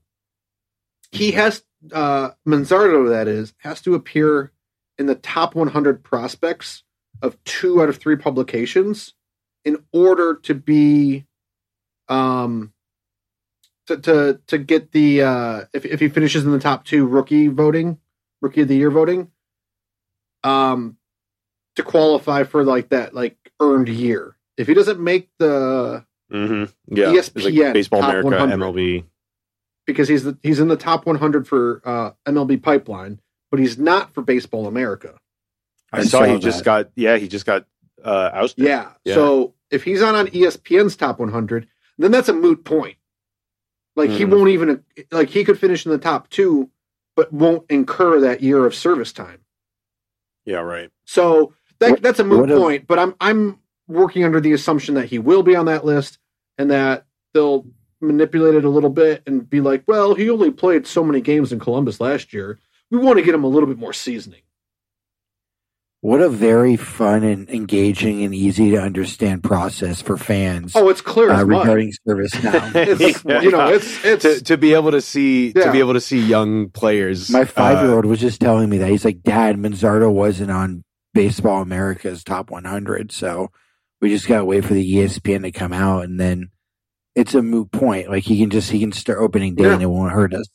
he 1.12 1.32
has 1.32 1.64
uh 1.92 2.30
Manzardo 2.48 3.10
that 3.10 3.28
is 3.28 3.54
has 3.58 3.82
to 3.82 3.96
appear 3.96 4.52
in 4.98 5.08
the 5.08 5.16
top 5.16 5.56
100 5.56 6.04
prospects 6.04 6.84
of 7.22 7.44
two 7.44 7.82
out 7.82 7.90
of 7.90 7.98
three 7.98 8.16
publications 8.16 9.14
in 9.66 9.84
order 9.92 10.36
to 10.36 10.54
be 10.54 11.26
um 12.10 12.74
to 13.88 13.98
to, 13.98 14.40
to 14.48 14.58
get 14.58 14.92
the 14.92 15.22
uh 15.22 15.62
if, 15.74 15.86
if 15.86 16.00
he 16.00 16.10
finishes 16.10 16.46
in 16.46 16.52
the 16.52 16.60
top 16.60 16.86
two 16.86 17.06
rookie 17.06 17.48
voting 17.48 17.98
rookie 18.42 18.62
of 18.62 18.68
the 18.68 18.76
year 18.76 18.92
voting 18.92 19.32
um 20.44 20.98
to 21.76 21.84
qualify 21.84 22.44
for 22.44 22.64
like 22.64 22.90
that 22.90 23.14
like 23.14 23.38
earned 23.60 23.90
year 23.90 24.36
if 24.58 24.68
he 24.68 24.74
doesn't 24.74 25.00
make 25.00 25.30
the 25.40 26.06
hmm 26.30 26.66
Yeah, 26.88 27.08
ESPN 27.08 27.66
like 27.66 27.74
Baseball 27.74 28.02
top 28.02 28.10
America, 28.10 28.30
MLB. 28.58 29.06
because 29.86 30.08
he's 30.08 30.24
the, 30.24 30.38
he's 30.44 30.60
in 30.60 30.68
the 30.68 30.78
top 30.78 31.06
100 31.06 31.48
for 31.48 31.82
uh 31.86 32.12
MLB 32.28 32.62
pipeline 32.62 33.20
but 33.52 33.60
he's 33.60 33.78
not 33.78 34.14
for 34.14 34.22
baseball 34.22 34.68
america 34.68 35.16
I, 35.94 36.04
saw, 36.04 36.24
he 36.24 36.40
just 36.40 36.64
got. 36.64 36.90
Yeah, 36.96 37.18
he 37.18 37.28
just 37.28 37.46
got 37.46 37.66
uh, 38.04 38.30
ousted. 38.34 38.66
Yeah. 38.66 38.90
Yeah. 39.06 39.16
So 39.16 39.54
if 39.70 39.84
he's 39.84 40.02
not 40.02 40.16
on 40.16 40.28
ESPN's 40.28 40.96
top 40.96 41.20
100, 41.20 41.68
then 41.98 42.12
that's 42.12 42.30
a 42.30 42.34
moot 42.34 42.64
point. 42.66 42.98
Like 43.96 44.10
he 44.10 44.24
Mhm. 44.26 44.30
won't 44.32 44.50
even 44.50 44.84
like 45.12 45.30
he 45.30 45.44
could 45.44 45.60
finish 45.60 45.86
in 45.86 45.92
the 45.92 45.98
top 45.98 46.30
two, 46.30 46.70
but 47.16 47.32
won't 47.34 47.66
incur 47.70 48.20
that 48.22 48.42
year 48.42 48.66
of 48.66 48.74
service 48.76 49.12
time. 49.14 49.40
yeah, 50.46 50.58
right. 50.60 50.90
So 51.06 51.54
that 51.80 51.92
What- 51.92 52.02
that's 52.02 52.20
a 52.20 52.24
moot 52.24 52.40
what 52.42 52.52
if- 52.52 52.58
point. 52.58 52.88
But 52.88 52.98
I'm 53.00 53.16
I'm 53.22 53.60
working 53.88 54.24
under 54.24 54.40
the 54.40 54.54
assumption 54.54 54.96
that 54.96 55.06
he 55.08 55.20
will 55.20 55.44
be 55.44 55.56
on 55.56 55.66
that 55.66 55.86
list 55.86 56.18
and 56.58 56.72
that 56.72 57.06
they'll 57.34 57.66
manipulate 58.00 58.56
it 58.56 58.66
a 58.66 58.70
little 58.70 58.90
bit 58.90 59.22
and 59.28 59.48
be 59.50 59.62
like, 59.62 59.84
well, 59.88 60.16
he 60.16 60.30
only 60.30 60.50
played 60.50 60.88
so 60.88 61.04
many 61.04 61.22
games 61.22 61.52
in 61.52 61.60
Columbus 61.60 62.00
last 62.00 62.34
year. 62.34 62.58
We 62.90 62.98
want 62.98 63.20
to 63.20 63.24
get 63.26 63.36
him 63.36 63.44
a 63.44 63.48
little 63.48 63.68
bit 63.68 63.78
more 63.78 63.94
seasoning. 63.94 64.42
What 66.02 66.20
a 66.20 66.30
very 66.30 66.78
fun 66.78 67.24
and 67.24 67.48
engaging 67.52 68.24
and 68.24 68.34
easy 68.34 68.72
to 68.72 68.78
understand 68.82 69.44
process 69.44 70.02
for 70.02 70.18
fans 70.18 70.76
Oh, 70.76 70.90
it's 70.90 71.00
clear 71.02 71.30
uh, 71.30 71.44
regarding 71.44 71.92
service 72.08 72.44
now. 72.44 72.72
It's, 72.76 73.24
you 73.24 73.52
know, 73.52 73.68
it's 73.68 74.04
it's 74.04 74.24
to 74.24 74.42
to 74.46 74.58
be 74.58 74.74
able 74.74 74.92
to 74.92 75.02
see 75.02 75.54
to 75.54 75.72
be 75.72 75.78
able 75.80 75.94
to 75.94 76.02
see 76.02 76.20
young 76.20 76.70
players. 76.72 77.30
My 77.30 77.46
five 77.46 77.84
year 77.84 77.92
uh, 77.94 77.96
old 77.98 78.06
was 78.06 78.20
just 78.20 78.42
telling 78.42 78.68
me 78.70 78.80
that 78.80 78.90
he's 78.90 79.06
like, 79.06 79.22
Dad, 79.22 79.58
Manzardo 79.58 80.12
wasn't 80.12 80.50
on 80.50 80.84
Baseball 81.14 81.62
America's 81.62 82.24
top 82.24 82.50
100, 82.50 83.12
so 83.12 83.52
we 84.02 84.10
just 84.10 84.28
gotta 84.28 84.46
wait 84.46 84.66
for 84.66 84.74
the 84.74 84.96
ESPN 84.96 85.44
to 85.44 85.52
come 85.52 85.72
out, 85.74 86.06
and 86.06 86.20
then 86.20 86.50
it's 87.14 87.36
a 87.36 87.44
moot 87.44 87.72
point. 87.72 88.10
Like 88.10 88.24
he 88.24 88.40
can 88.40 88.50
just 88.50 88.72
he 88.72 88.80
can 88.80 88.92
start 88.92 89.20
opening 89.20 89.54
day, 89.54 89.66
Yeah. 89.66 89.74
and 89.74 89.84
it 89.84 89.88
won't 89.88 90.14
hurt 90.14 90.34
us. 90.34 90.48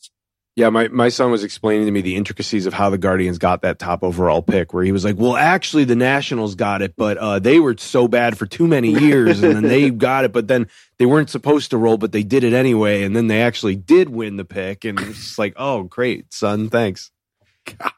Yeah, 0.56 0.70
my, 0.70 0.88
my 0.88 1.10
son 1.10 1.30
was 1.30 1.44
explaining 1.44 1.84
to 1.84 1.92
me 1.92 2.00
the 2.00 2.16
intricacies 2.16 2.64
of 2.64 2.72
how 2.72 2.88
the 2.88 2.96
Guardians 2.96 3.36
got 3.36 3.60
that 3.60 3.78
top 3.78 4.02
overall 4.02 4.40
pick, 4.40 4.72
where 4.72 4.82
he 4.82 4.90
was 4.90 5.04
like, 5.04 5.16
Well, 5.18 5.36
actually 5.36 5.84
the 5.84 5.94
Nationals 5.96 6.54
got 6.54 6.80
it, 6.80 6.94
but 6.96 7.18
uh, 7.18 7.38
they 7.38 7.60
were 7.60 7.76
so 7.76 8.08
bad 8.08 8.38
for 8.38 8.46
too 8.46 8.66
many 8.66 8.88
years 8.90 9.42
and 9.42 9.54
then 9.54 9.62
they 9.64 9.90
got 10.06 10.24
it, 10.24 10.32
but 10.32 10.48
then 10.48 10.66
they 10.98 11.04
weren't 11.04 11.28
supposed 11.28 11.70
to 11.72 11.76
roll, 11.78 11.98
but 11.98 12.12
they 12.12 12.22
did 12.22 12.42
it 12.42 12.54
anyway, 12.54 13.02
and 13.02 13.14
then 13.14 13.26
they 13.26 13.42
actually 13.42 13.76
did 13.76 14.08
win 14.08 14.36
the 14.36 14.46
pick. 14.46 14.86
And 14.86 14.98
it's 14.98 15.18
just 15.18 15.38
like, 15.38 15.52
Oh, 15.56 15.82
great, 15.82 16.32
son, 16.32 16.70
thanks. 16.70 17.10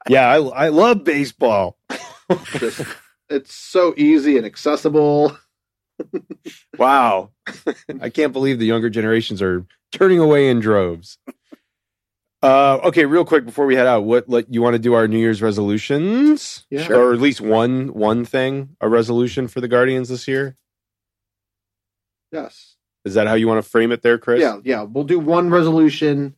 Yeah, 0.09 0.27
I 0.29 0.39
I 0.39 0.69
love 0.71 1.05
baseball. 1.05 1.79
it's 3.31 3.55
so 3.55 3.95
easy 3.97 4.37
and 4.37 4.45
accessible. 4.47 5.37
Wow. 6.79 7.31
I 8.01 8.09
can't 8.09 8.33
believe 8.33 8.59
the 8.61 8.67
younger 8.67 8.89
generations 8.89 9.43
are 9.43 9.67
turning 9.91 10.21
away 10.21 10.49
in 10.49 10.61
droves. 10.61 11.19
Uh, 12.41 12.79
okay, 12.85 13.05
real 13.05 13.25
quick 13.25 13.45
before 13.45 13.67
we 13.67 13.75
head 13.75 13.87
out, 13.87 14.05
what 14.05 14.29
like, 14.29 14.47
you 14.49 14.63
want 14.63 14.75
to 14.75 14.79
do 14.79 14.95
our 14.95 15.09
New 15.09 15.19
Year's 15.19 15.43
resolutions? 15.43 16.67
Yeah. 16.71 16.89
Or 16.93 17.13
at 17.13 17.21
least 17.21 17.41
one 17.41 17.93
one 17.95 18.25
thing, 18.25 18.77
a 18.81 18.89
resolution 18.89 19.49
for 19.49 19.61
the 19.61 19.69
Guardians 19.69 20.09
this 20.09 20.29
year? 20.29 20.57
Yes. 22.31 22.77
Is 23.05 23.15
that 23.15 23.27
how 23.27 23.35
you 23.35 23.49
want 23.49 23.63
to 23.65 23.69
frame 23.69 23.91
it 23.91 24.03
there, 24.03 24.19
Chris? 24.19 24.41
Yeah, 24.41 24.59
yeah. 24.63 24.83
We'll 24.83 25.05
do 25.05 25.19
one 25.19 25.51
resolution 25.51 26.37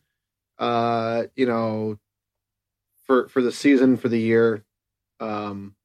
uh, 0.61 1.23
you 1.35 1.45
know, 1.45 1.97
for 3.05 3.27
for 3.27 3.41
the 3.41 3.51
season, 3.51 3.97
for 3.97 4.07
the 4.09 4.19
year. 4.19 4.63
Um 5.19 5.75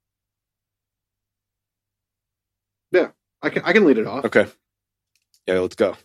Yeah, 2.92 3.08
I 3.42 3.50
can 3.50 3.62
I 3.64 3.72
can 3.72 3.84
lead 3.84 3.98
it 3.98 4.06
off. 4.06 4.24
Okay. 4.24 4.46
Yeah, 5.46 5.60
let's 5.60 5.74
go. 5.76 5.96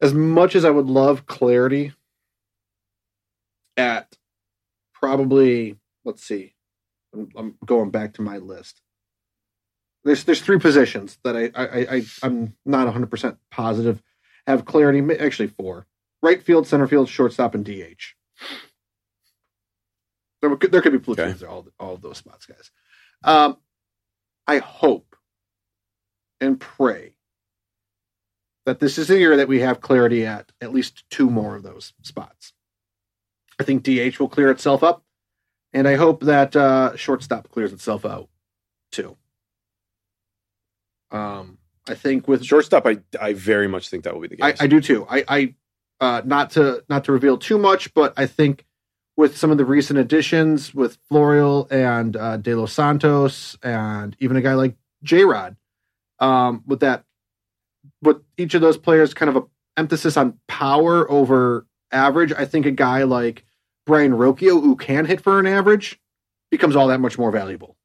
As 0.00 0.14
much 0.14 0.54
as 0.54 0.64
I 0.64 0.70
would 0.70 0.86
love 0.86 1.26
clarity 1.26 1.92
at 3.78 4.16
probably 4.94 5.76
let's 6.04 6.24
see. 6.24 6.54
I'm, 7.14 7.30
I'm 7.36 7.54
going 7.64 7.90
back 7.90 8.14
to 8.14 8.22
my 8.22 8.38
list. 8.38 8.82
There's 10.04 10.24
there's 10.24 10.42
three 10.42 10.58
positions 10.58 11.18
that 11.24 11.36
I 11.36 11.50
I, 11.54 11.96
I 11.98 12.06
I'm 12.22 12.54
not 12.66 12.84
100 12.86 13.10
percent 13.10 13.38
positive 13.50 14.02
have 14.46 14.64
clarity. 14.64 15.02
Actually, 15.18 15.48
four: 15.48 15.86
right 16.22 16.42
field, 16.42 16.66
center 16.66 16.88
field, 16.88 17.08
shortstop, 17.08 17.54
and 17.54 17.64
DH. 17.64 18.14
There, 20.42 20.56
could- 20.56 20.72
there 20.72 20.82
could 20.82 20.92
be 20.92 20.98
platoons 21.00 21.42
at 21.42 21.48
all 21.48 21.66
all 21.80 21.94
of 21.94 22.02
those 22.02 22.18
spots, 22.18 22.46
guys. 22.46 22.70
Um, 23.24 23.56
I 24.46 24.58
hope 24.58 25.16
and 26.40 26.60
pray 26.60 27.14
that 28.66 28.80
this 28.80 28.98
is 28.98 29.08
the 29.08 29.18
year 29.18 29.36
that 29.38 29.48
we 29.48 29.60
have 29.60 29.80
clarity 29.80 30.26
at 30.26 30.52
at 30.60 30.72
least 30.72 31.04
two 31.10 31.30
more 31.30 31.56
of 31.56 31.62
those 31.64 31.94
spots. 32.02 32.52
I 33.58 33.64
think 33.64 33.82
DH 33.82 34.18
will 34.18 34.28
clear 34.28 34.50
itself 34.50 34.82
up, 34.82 35.02
and 35.72 35.88
I 35.88 35.96
hope 35.96 36.22
that 36.22 36.54
uh, 36.54 36.96
shortstop 36.96 37.48
clears 37.50 37.72
itself 37.72 38.04
out 38.04 38.28
too. 38.92 39.16
Um, 41.10 41.58
I 41.88 41.94
think 41.94 42.28
with 42.28 42.44
Shortstop, 42.44 42.86
I 42.86 42.98
I 43.20 43.32
very 43.32 43.68
much 43.68 43.88
think 43.88 44.04
that 44.04 44.14
will 44.14 44.20
be 44.20 44.28
the 44.28 44.42
I, 44.42 44.52
case. 44.52 44.62
I 44.62 44.66
do 44.66 44.80
too. 44.80 45.06
I, 45.08 45.24
I 45.28 45.54
uh, 46.00 46.22
not 46.24 46.50
to 46.52 46.84
not 46.88 47.04
to 47.04 47.12
reveal 47.12 47.38
too 47.38 47.58
much, 47.58 47.92
but 47.94 48.12
I 48.16 48.26
think 48.26 48.64
with 49.16 49.36
some 49.36 49.50
of 49.50 49.58
the 49.58 49.64
recent 49.64 49.98
additions 49.98 50.74
with 50.74 50.98
Florial 51.10 51.66
and 51.72 52.16
uh, 52.16 52.36
De 52.36 52.54
Los 52.54 52.72
Santos, 52.72 53.56
and 53.62 54.16
even 54.20 54.36
a 54.36 54.40
guy 54.40 54.54
like 54.54 54.76
J 55.02 55.24
Rod, 55.24 55.56
um, 56.20 56.62
with 56.66 56.80
that, 56.80 57.04
with 58.02 58.22
each 58.36 58.54
of 58.54 58.60
those 58.60 58.76
players, 58.76 59.14
kind 59.14 59.28
of 59.28 59.36
a 59.36 59.42
emphasis 59.76 60.16
on 60.16 60.38
power 60.46 61.10
over 61.10 61.66
average. 61.90 62.32
I 62.32 62.44
think 62.44 62.66
a 62.66 62.70
guy 62.70 63.04
like 63.04 63.44
Brayan 63.88 64.12
Rocchio, 64.12 64.62
who 64.62 64.76
can 64.76 65.06
hit 65.06 65.22
for 65.22 65.40
an 65.40 65.48
average, 65.48 66.00
becomes 66.52 66.76
all 66.76 66.88
that 66.88 67.00
much 67.00 67.18
more 67.18 67.32
valuable. 67.32 67.76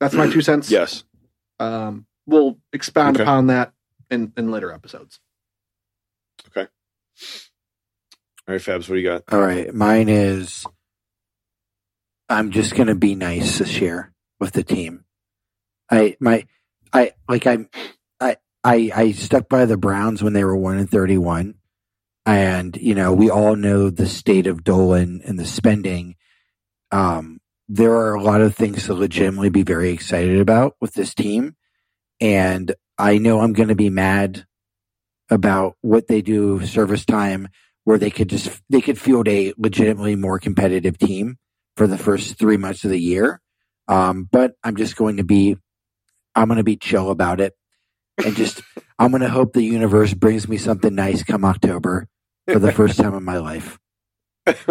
That's 0.00 0.14
my 0.14 0.30
two 0.30 0.42
cents. 0.42 0.70
yes. 0.70 1.04
Um, 1.60 2.06
we'll 2.26 2.58
expound 2.72 3.16
Okay. 3.16 3.24
upon 3.24 3.48
that 3.48 3.72
in, 4.10 4.32
in 4.36 4.52
later 4.52 4.72
episodes. 4.72 5.20
Okay. 6.48 6.68
All 8.48 8.54
right, 8.54 8.60
Fabs, 8.62 8.88
what 8.88 8.96
do 8.96 8.98
you 8.98 9.08
got? 9.08 9.24
All 9.32 9.40
right, 9.40 9.74
mine 9.74 10.08
is 10.08 10.66
I'm 12.28 12.50
just 12.52 12.76
gonna 12.76 12.94
be 12.94 13.14
nice 13.14 13.58
this 13.58 13.80
year 13.80 14.12
with 14.40 14.52
the 14.52 14.64
team. 14.64 15.04
I 15.90 16.16
my 16.20 16.44
I 16.92 17.12
like 17.28 17.46
I 17.46 17.66
I 18.20 18.36
I 18.64 18.92
I 18.94 19.12
stuck 19.12 19.48
by 19.48 19.66
the 19.66 19.76
Browns 19.78 20.22
when 20.22 20.34
they 20.34 20.44
were 20.44 20.56
one 20.56 20.78
and 20.78 20.90
thirty 20.90 21.18
one. 21.18 21.56
And, 22.28 22.76
you 22.76 22.94
know, 22.94 23.14
we 23.14 23.30
all 23.30 23.56
know 23.56 23.88
the 23.88 24.06
state 24.06 24.46
of 24.46 24.62
Dolan 24.62 25.22
and 25.24 25.38
the 25.38 25.46
spending. 25.46 26.14
Um, 26.92 27.40
there 27.70 27.94
are 27.94 28.12
a 28.12 28.22
lot 28.22 28.42
of 28.42 28.54
things 28.54 28.84
to 28.84 28.92
legitimately 28.92 29.48
be 29.48 29.62
very 29.62 29.92
excited 29.92 30.38
about 30.38 30.76
with 30.78 30.92
this 30.92 31.14
team. 31.14 31.56
And 32.20 32.74
I 32.98 33.16
know 33.16 33.40
I'm 33.40 33.54
going 33.54 33.70
to 33.70 33.74
be 33.74 33.88
mad 33.88 34.44
about 35.30 35.78
what 35.80 36.08
they 36.08 36.20
do 36.20 36.66
service 36.66 37.06
time 37.06 37.48
where 37.84 37.96
they 37.96 38.10
could 38.10 38.28
just 38.28 38.60
they 38.68 38.82
could 38.82 39.00
field 39.00 39.26
a 39.26 39.54
legitimately 39.56 40.14
more 40.14 40.38
competitive 40.38 40.98
team 40.98 41.38
for 41.78 41.86
the 41.86 41.96
first 41.96 42.38
three 42.38 42.58
months 42.58 42.84
of 42.84 42.90
the 42.90 43.00
year. 43.00 43.40
Um, 43.88 44.28
but 44.30 44.52
I'm 44.62 44.76
just 44.76 44.96
going 44.96 45.16
to 45.16 45.24
be 45.24 45.56
I'm 46.34 46.48
going 46.48 46.58
to 46.58 46.64
be 46.64 46.76
chill 46.76 47.08
about 47.08 47.40
it, 47.40 47.54
and 48.22 48.36
just 48.36 48.60
I'm 48.98 49.12
going 49.12 49.22
to 49.22 49.30
hope 49.30 49.54
the 49.54 49.62
universe 49.62 50.12
brings 50.12 50.46
me 50.46 50.58
something 50.58 50.94
nice 50.94 51.22
come 51.22 51.46
October 51.46 52.06
for 52.50 52.60
the 52.60 52.72
first 52.72 52.98
time 52.98 53.14
in 53.14 53.24
my 53.24 53.38
life. 53.38 53.78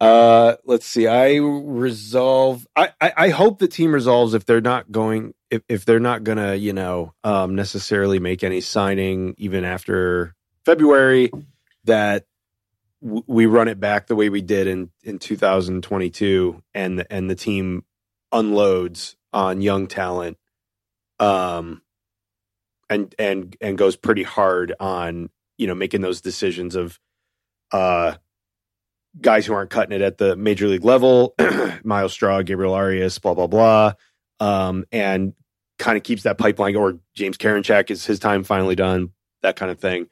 Uh, 0.00 0.56
let's 0.64 0.86
see. 0.86 1.08
I 1.08 1.36
resolve. 1.36 2.66
I, 2.76 2.90
I, 3.00 3.14
I 3.16 3.30
hope 3.30 3.60
the 3.60 3.68
team 3.68 3.94
resolves 3.94 4.34
if 4.34 4.46
they're 4.46 4.60
not 4.60 4.92
going 4.92 5.34
if, 5.50 5.62
if 5.68 5.86
they're 5.86 6.00
not 6.00 6.24
gonna 6.24 6.54
you 6.56 6.72
know 6.72 7.14
um, 7.24 7.56
necessarily 7.56 8.20
make 8.20 8.44
any 8.44 8.60
signing 8.62 9.34
even 9.38 9.64
after 9.64 10.34
February 10.66 11.32
that 11.84 12.26
w- 13.02 13.24
we 13.26 13.46
run 13.46 13.68
it 13.68 13.80
back 13.80 14.06
the 14.08 14.16
way 14.16 14.28
we 14.28 14.42
did 14.42 14.66
in 14.66 14.90
in 15.04 15.18
2022 15.18 16.62
and 16.74 17.06
and 17.10 17.30
the 17.30 17.36
team 17.36 17.84
unloads 18.32 19.16
on 19.32 19.62
young 19.62 19.86
talent 19.86 20.38
um 21.20 21.82
and 22.90 23.14
and 23.18 23.56
and 23.60 23.78
goes 23.78 23.96
pretty 23.96 24.22
hard 24.24 24.74
on 24.80 25.30
you 25.62 25.66
know 25.68 25.74
making 25.74 26.00
those 26.02 26.20
decisions 26.20 26.74
of 26.74 26.98
uh 27.72 28.14
guys 29.20 29.46
who 29.46 29.52
aren't 29.52 29.70
cutting 29.70 29.94
it 29.94 30.02
at 30.02 30.18
the 30.18 30.36
major 30.36 30.66
league 30.68 30.84
level, 30.84 31.34
Myles 31.84 32.12
Straw, 32.12 32.42
Gabriel 32.42 32.74
Arias, 32.74 33.18
blah 33.18 33.34
blah 33.34 33.46
blah, 33.46 33.92
um, 34.40 34.84
and 34.92 35.34
kind 35.78 35.96
of 35.96 36.02
keeps 36.02 36.22
that 36.22 36.38
pipeline. 36.38 36.76
Or 36.76 36.98
James 37.14 37.36
Karinchak 37.36 37.90
is 37.90 38.04
his 38.06 38.18
time 38.18 38.42
finally 38.44 38.74
done, 38.74 39.10
that 39.42 39.56
kind 39.56 39.70
of 39.70 39.78
thing, 39.78 40.08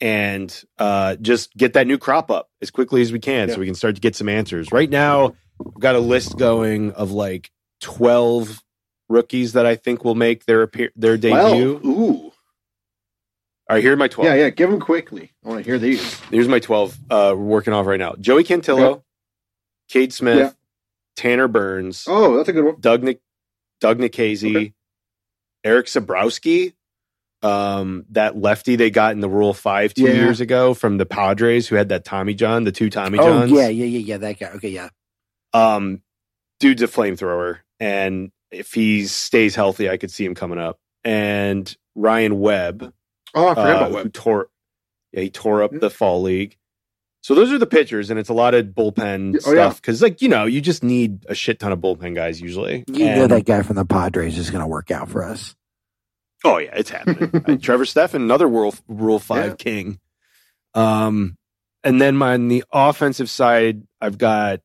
and 0.00 0.64
uh, 0.78 1.16
just 1.16 1.54
get 1.56 1.74
that 1.74 1.86
new 1.86 1.98
crop 1.98 2.30
up 2.30 2.48
as 2.60 2.70
quickly 2.70 3.02
as 3.02 3.12
we 3.12 3.18
can, 3.20 3.48
Yeah. 3.48 3.54
so 3.54 3.60
we 3.60 3.66
can 3.66 3.74
start 3.74 3.94
to 3.96 4.00
get 4.00 4.16
some 4.16 4.28
answers. 4.28 4.72
Right 4.72 4.90
now, 4.90 5.34
I've 5.64 5.80
got 5.80 5.94
a 5.94 6.00
list 6.00 6.36
going 6.38 6.92
of 6.92 7.12
like 7.12 7.50
twelve 7.80 8.62
rookies 9.08 9.52
that 9.54 9.66
I 9.66 9.76
think 9.76 10.04
will 10.04 10.14
make 10.14 10.44
their 10.46 10.62
appear- 10.62 10.92
their 10.96 11.16
debut. 11.16 11.80
Ooh, 11.84 12.29
All 13.70 13.76
right, 13.76 13.84
here 13.84 13.92
are 13.92 13.96
my 13.96 14.08
twelve. 14.08 14.26
yeah, 14.28 14.34
yeah. 14.34 14.50
Give 14.50 14.68
them 14.68 14.80
quickly. 14.80 15.30
I 15.44 15.48
want 15.48 15.64
to 15.64 15.70
hear 15.70 15.78
these. 15.78 16.18
Here's 16.30 16.48
my 16.48 16.58
12 16.58 16.98
uh, 17.08 17.34
we're 17.36 17.36
working 17.36 17.72
off 17.72 17.86
right 17.86 18.00
now. 18.00 18.14
Joey 18.20 18.42
Cantillo, 18.42 18.80
Okay. 18.90 19.00
Cade 19.90 20.12
Smith, 20.12 20.38
Yeah. 20.38 20.50
Tanner 21.16 21.46
Burns, 21.46 22.04
Oh, 22.08 22.36
that's 22.36 22.48
a 22.48 22.52
good 22.52 22.64
one. 22.64 22.76
Doug 22.80 23.02
Nikhazy, 23.02 23.20
Doug 23.80 24.56
Okay. 24.56 24.72
Erik 25.62 25.86
Sabrowski, 25.86 26.72
um, 27.42 28.06
that 28.10 28.36
lefty 28.36 28.74
they 28.76 28.90
got 28.90 29.12
in 29.12 29.20
the 29.20 29.28
Rule 29.28 29.54
5 29.54 29.94
two 29.94 30.02
Yeah. 30.02 30.14
years 30.14 30.40
ago 30.40 30.74
from 30.74 30.98
the 30.98 31.06
Padres 31.06 31.68
who 31.68 31.76
had 31.76 31.90
that 31.90 32.04
Tommy 32.04 32.34
John, 32.34 32.64
the 32.64 32.72
two 32.72 32.90
Tommy 32.90 33.18
Johns. 33.18 33.28
Oh 33.28 33.38
Johns. 33.40 33.52
yeah, 33.52 33.68
yeah, 33.68 33.84
yeah, 33.86 33.98
yeah. 34.00 34.16
That 34.18 34.38
guy. 34.40 34.50
Okay, 34.56 34.70
yeah. 34.70 34.88
Um, 35.52 36.02
dude's 36.58 36.82
a 36.82 36.88
flamethrower. 36.88 37.58
And 37.78 38.32
if 38.50 38.72
he 38.74 39.06
stays 39.06 39.54
healthy, 39.54 39.88
I 39.88 39.96
could 39.96 40.10
see 40.10 40.24
him 40.24 40.34
coming 40.34 40.58
up. 40.58 40.78
And 41.04 41.72
Ryan 41.94 42.40
Webb, 42.40 42.92
Oh, 43.34 43.48
I 43.48 43.54
forgot 43.54 43.68
uh, 43.70 43.76
about 43.76 43.88
who 43.90 43.94
Webb. 43.96 44.12
tore 44.12 44.48
yeah 45.12 45.20
he 45.22 45.30
tore 45.30 45.62
up 45.62 45.72
Yeah. 45.72 45.78
the 45.80 45.90
fall 45.90 46.22
league. 46.22 46.56
So 47.22 47.34
those 47.34 47.52
are 47.52 47.58
the 47.58 47.66
pitchers, 47.66 48.08
and 48.08 48.18
it's 48.18 48.30
a 48.30 48.32
lot 48.34 48.54
of 48.54 48.66
bullpen 48.68 49.38
oh, 49.44 49.52
yeah. 49.52 49.68
stuff 49.68 49.80
because, 49.82 50.00
like 50.00 50.22
you 50.22 50.28
know, 50.28 50.46
you 50.46 50.60
just 50.62 50.82
need 50.82 51.26
a 51.28 51.34
shit 51.34 51.58
ton 51.58 51.70
of 51.70 51.78
bullpen 51.78 52.14
guys 52.14 52.40
usually. 52.40 52.84
You 52.88 53.06
know 53.14 53.26
that 53.26 53.44
guy 53.44 53.60
from 53.62 53.76
the 53.76 53.84
Padres 53.84 54.38
is 54.38 54.48
going 54.50 54.62
to 54.62 54.66
work 54.66 54.90
out 54.90 55.08
for 55.10 55.22
us. 55.22 55.54
Oh 56.44 56.56
yeah, 56.58 56.74
it's 56.74 56.88
happening. 56.90 57.30
Uh, 57.46 57.56
Trevor 57.60 57.84
Stephan, 57.84 58.22
another 58.22 58.48
Rule 58.48 58.74
Rule 58.88 59.18
Five 59.18 59.50
Yeah. 59.50 59.54
king. 59.56 60.00
Um, 60.74 61.36
and 61.84 62.00
then 62.00 62.16
my 62.16 62.32
on 62.34 62.48
the 62.48 62.64
offensive 62.72 63.28
side, 63.28 63.82
I've 64.00 64.16
got 64.16 64.60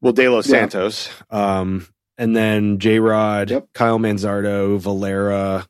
well 0.00 0.12
De 0.14 0.28
Los 0.28 0.46
Yeah. 0.48 0.60
Santos, 0.60 1.10
um, 1.30 1.86
and 2.16 2.34
then 2.34 2.78
J 2.78 3.00
Rod, 3.00 3.50
Yep. 3.50 3.68
Kyle 3.74 3.98
Manzardo, 3.98 4.78
Valera, 4.78 5.66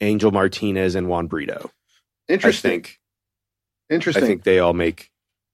Angel 0.00 0.30
Martinez, 0.30 0.94
and 0.94 1.08
Juan 1.08 1.26
Brito. 1.26 1.70
I 2.30 2.32
Interesting. 2.34 2.70
think 2.70 3.00
Interesting. 3.90 4.24
I 4.24 4.26
think 4.26 4.44
they 4.44 4.58
all 4.58 4.74
make. 4.74 5.10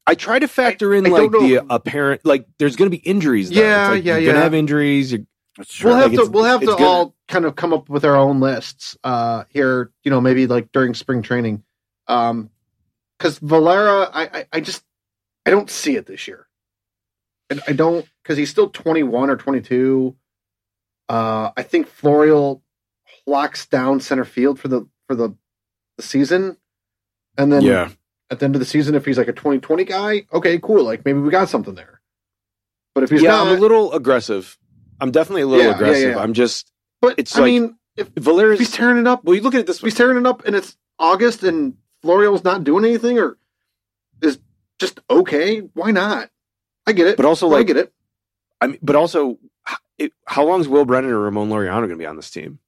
I 0.06 0.14
try 0.14 0.38
to 0.38 0.48
factor 0.48 0.92
in 0.94 1.06
I 1.06 1.10
like 1.10 1.30
the 1.30 1.64
apparent, 1.70 2.26
like 2.26 2.46
there's 2.58 2.76
going 2.76 2.90
to 2.90 2.96
be 2.96 3.02
injuries. 3.02 3.50
Though. 3.50 3.60
Yeah, 3.60 3.88
like 3.90 4.04
yeah, 4.04 4.16
You're 4.18 4.32
gonna 4.32 4.42
have 4.44 4.54
injuries. 4.54 5.12
You're, 5.12 5.22
That's 5.56 5.82
we'll 5.82 5.94
have 5.96 6.12
Like, 6.12 6.26
to 6.26 6.30
we'll 6.30 6.44
have 6.44 6.62
it's 6.62 6.72
to 6.72 6.76
good. 6.76 6.84
all 6.84 7.14
kind 7.28 7.44
of 7.44 7.56
come 7.56 7.72
up 7.72 7.88
with 7.88 8.04
our 8.04 8.16
own 8.16 8.40
lists 8.40 8.98
uh 9.04 9.44
here 9.48 9.90
you 10.02 10.10
know 10.10 10.20
maybe 10.20 10.46
like 10.46 10.70
during 10.72 10.92
spring 10.94 11.22
training 11.22 11.62
um 12.06 12.50
because 13.18 13.38
valera 13.38 14.10
I, 14.12 14.24
I 14.40 14.46
i 14.52 14.60
just 14.60 14.84
i 15.46 15.50
don't 15.50 15.70
see 15.70 15.96
it 15.96 16.04
this 16.06 16.28
year 16.28 16.46
and 17.48 17.62
i 17.66 17.72
don't 17.72 18.06
because 18.22 18.36
he's 18.36 18.50
still 18.50 18.68
21 18.68 19.30
or 19.30 19.36
22 19.36 20.14
uh 21.08 21.50
i 21.56 21.62
think 21.62 21.86
florial 21.86 22.62
locks 23.26 23.66
down 23.66 24.00
center 24.00 24.24
field 24.24 24.58
for 24.58 24.68
the 24.68 24.86
for 25.06 25.14
the 25.14 25.34
the 25.96 26.02
season 26.02 26.56
and 27.38 27.52
then 27.52 27.62
yeah, 27.62 27.90
at 28.30 28.38
the 28.40 28.44
end 28.44 28.54
of 28.56 28.58
the 28.58 28.64
season 28.66 28.94
if 28.94 29.04
he's 29.04 29.16
like 29.18 29.28
a 29.28 29.32
2020 29.32 29.84
guy 29.84 30.26
okay 30.32 30.58
cool 30.58 30.82
like 30.84 31.04
maybe 31.04 31.18
we 31.20 31.30
got 31.30 31.48
something 31.48 31.74
there 31.74 32.00
but 32.94 33.04
if 33.04 33.10
he's 33.10 33.22
yeah. 33.22 33.30
not 33.30 33.46
I'm 33.48 33.56
a 33.56 33.60
little 33.60 33.92
aggressive. 33.92 34.58
I'm 35.00 35.10
definitely 35.10 35.42
a 35.42 35.46
little 35.46 35.64
Yeah, 35.66 35.74
aggressive. 35.74 36.10
yeah. 36.14 36.18
I'm 36.22 36.32
just 36.34 36.70
but 37.00 37.18
it's 37.18 37.36
i 37.36 37.40
like- 37.40 37.46
mean 37.46 37.76
if 37.96 38.08
Valera's. 38.16 38.54
if 38.54 38.66
he's 38.66 38.72
tearing 38.76 38.98
it 38.98 39.06
up 39.06 39.24
well, 39.24 39.34
you 39.36 39.40
look 39.42 39.54
at 39.54 39.66
this 39.66 39.80
he's 39.80 39.94
tearing 39.94 40.18
it 40.18 40.26
up 40.26 40.44
and 40.44 40.56
it's 40.56 40.76
August 40.98 41.42
and 41.44 41.76
Florial's 42.02 42.44
not 42.44 42.64
doing 42.64 42.84
anything 42.84 43.18
or 43.18 43.38
is 44.20 44.38
just 44.78 45.00
okay, 45.08 45.60
why 45.74 45.90
not? 45.90 46.30
I 46.86 46.92
get 46.92 47.06
it. 47.06 47.16
But 47.16 47.26
also, 47.26 47.48
like 47.48 47.60
I 47.60 47.62
get 47.62 47.76
it. 47.76 47.92
I 48.60 48.66
mean, 48.68 48.78
but 48.82 48.96
also, 48.96 49.38
it, 49.98 50.12
how 50.26 50.44
long 50.44 50.60
is 50.60 50.68
Will 50.68 50.84
Brennan 50.84 51.10
or 51.10 51.20
Ramon 51.20 51.48
Laureano 51.48 51.78
going 51.78 51.90
to 51.90 51.96
be 51.96 52.06
on 52.06 52.16
this 52.16 52.30
team? 52.30 52.58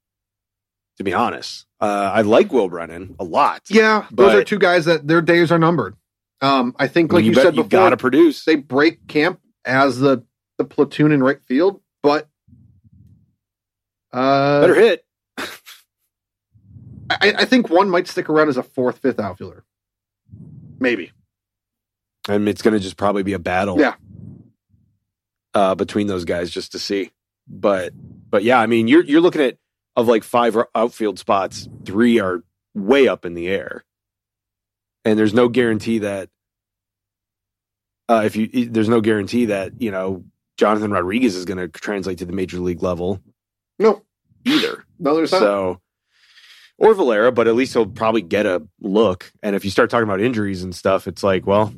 To 0.98 1.04
be 1.04 1.12
honest, 1.12 1.66
uh, 1.80 2.10
I 2.14 2.22
like 2.22 2.52
Will 2.52 2.68
Brennan 2.68 3.16
a 3.18 3.24
lot. 3.24 3.62
Yeah, 3.68 4.06
those 4.10 4.34
are 4.34 4.44
two 4.44 4.58
guys 4.58 4.86
that 4.86 5.06
their 5.06 5.20
days 5.20 5.52
are 5.52 5.58
numbered. 5.58 5.94
Um, 6.40 6.74
I 6.78 6.86
think, 6.86 7.12
like 7.12 7.24
you, 7.24 7.30
you, 7.30 7.34
bet 7.34 7.44
said 7.44 7.56
you 7.56 7.64
before, 7.64 7.80
got 7.80 7.90
to 7.90 7.96
produce. 7.96 8.44
they 8.44 8.56
break 8.56 9.06
camp 9.06 9.40
as 9.64 9.98
the 9.98 10.24
the 10.58 10.64
platoon 10.64 11.12
in 11.12 11.22
right 11.22 11.40
field, 11.42 11.80
but 12.02 12.28
uh, 14.12 14.60
Better 14.62 14.74
hit. 14.74 15.04
I, 17.08 17.34
I 17.38 17.44
think 17.44 17.68
one 17.70 17.88
might 17.90 18.08
stick 18.08 18.28
around 18.28 18.48
as 18.48 18.56
a 18.56 18.62
fourth, 18.62 18.98
fifth 18.98 19.20
outfielder, 19.20 19.64
maybe. 20.80 21.12
and 22.28 22.48
it's 22.48 22.62
going 22.62 22.74
to 22.74 22.80
just 22.80 22.96
probably 22.96 23.22
be 23.22 23.34
a 23.34 23.38
battle. 23.38 23.78
Yeah. 23.78 23.94
Uh, 25.54 25.74
between 25.74 26.06
those 26.06 26.24
guys 26.24 26.50
just 26.50 26.72
to 26.72 26.78
see, 26.78 27.10
but 27.48 27.92
but 28.28 28.44
yeah, 28.44 28.58
I 28.58 28.66
mean 28.66 28.88
you're 28.88 29.04
you're 29.04 29.22
looking 29.22 29.40
at 29.40 29.56
of 29.96 30.08
like 30.08 30.24
five 30.24 30.56
outfield 30.74 31.18
spots, 31.18 31.68
three 31.84 32.20
are 32.20 32.42
way 32.74 33.08
up 33.08 33.24
in 33.24 33.34
the 33.34 33.48
air, 33.48 33.84
and 35.04 35.18
there's 35.18 35.34
no 35.34 35.48
guarantee 35.48 36.00
that 36.00 36.28
uh, 38.08 38.22
if 38.24 38.36
you 38.36 38.68
there's 38.70 38.88
no 38.88 39.00
guarantee 39.00 39.46
that 39.46 39.80
you 39.80 39.90
know 39.90 40.24
Jonathan 40.58 40.90
Rodriguez 40.90 41.36
is 41.36 41.44
going 41.44 41.58
to 41.58 41.68
translate 41.68 42.18
to 42.18 42.26
the 42.26 42.32
major 42.32 42.58
league 42.60 42.82
level 42.82 43.20
No, 43.78 44.02
either. 44.44 44.84
no, 44.98 45.14
there's 45.16 45.32
not. 45.32 45.40
So, 45.40 45.80
or 46.78 46.94
Valera, 46.94 47.32
but 47.32 47.48
at 47.48 47.54
least 47.54 47.72
he'll 47.72 47.86
probably 47.86 48.22
get 48.22 48.46
a 48.46 48.62
look. 48.80 49.32
And 49.42 49.56
if 49.56 49.64
you 49.64 49.70
start 49.70 49.90
talking 49.90 50.04
about 50.04 50.20
injuries 50.20 50.62
and 50.62 50.74
stuff, 50.74 51.06
it's 51.08 51.22
like, 51.22 51.46
well, 51.46 51.74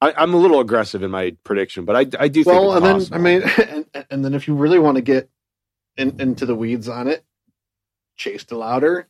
I, 0.00 0.12
I'm 0.16 0.34
a 0.34 0.38
little 0.38 0.60
aggressive 0.60 1.02
in 1.02 1.10
my 1.10 1.36
prediction, 1.44 1.84
but 1.84 1.96
I, 1.96 2.00
I 2.22 2.28
do 2.28 2.44
think 2.44 2.46
well, 2.46 2.72
and 2.74 2.84
then. 2.84 3.08
I 3.12 3.18
mean, 3.18 3.42
and, 3.68 4.06
and 4.10 4.24
then 4.24 4.34
if 4.34 4.46
you 4.48 4.54
really 4.54 4.78
want 4.78 4.96
to 4.96 5.02
get 5.02 5.28
in, 5.96 6.20
into 6.20 6.46
the 6.46 6.54
weeds 6.54 6.88
on 6.88 7.08
it, 7.08 7.24
Chase 8.16 8.44
DeLauder, 8.44 9.04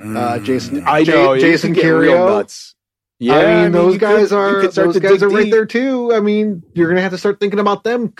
uh, 0.00 0.38
Jaison, 0.40 0.84
I 0.86 1.04
J- 1.04 1.12
know 1.12 1.32
you 1.34 1.40
Jason 1.40 1.74
can 1.74 1.82
get 1.82 1.88
real 1.90 2.12
Chourio. 2.12 2.28
nuts. 2.38 2.74
Yeah, 3.20 3.34
I 3.36 3.62
mean, 3.64 3.72
those 3.72 3.98
guys 3.98 4.28
could- 4.28 4.38
are 4.38 4.62
those 4.68 4.98
guys 4.98 5.12
dig 5.20 5.22
are 5.24 5.28
right 5.28 5.44
deep. 5.44 5.52
there 5.52 5.66
too. 5.66 6.12
I 6.14 6.20
mean, 6.20 6.62
you're 6.74 6.88
gonna 6.88 7.00
have 7.02 7.10
to 7.12 7.18
start 7.18 7.40
thinking 7.40 7.58
about 7.58 7.82
them. 7.84 8.12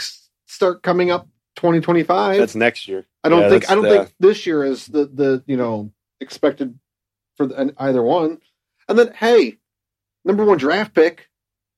Start 0.47 0.83
coming 0.83 1.11
up 1.11 1.29
2025. 1.57 2.39
That's 2.39 2.55
next 2.57 2.89
year. 2.89 3.07
I 3.23 3.29
don't 3.29 3.43
yeah, 3.43 3.49
think 3.51 3.71
I 3.71 3.75
don't 3.75 3.85
the- 3.85 3.91
think 3.91 4.15
this 4.19 4.47
year 4.47 4.65
is 4.65 4.87
the 4.87 5.07
the 5.07 5.45
you 5.47 5.57
know 5.57 5.93
expected 6.21 6.79
for 7.37 7.47
the, 7.47 7.73
either 7.79 8.03
one. 8.03 8.39
And 8.89 8.99
then 8.99 9.13
hey, 9.15 9.59
number 10.25 10.45
one 10.45 10.59
draft 10.59 10.95
pick, 10.95 11.29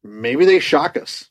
maybe 0.03 0.45
they 0.47 0.59
shock 0.61 0.97
us. 0.97 1.29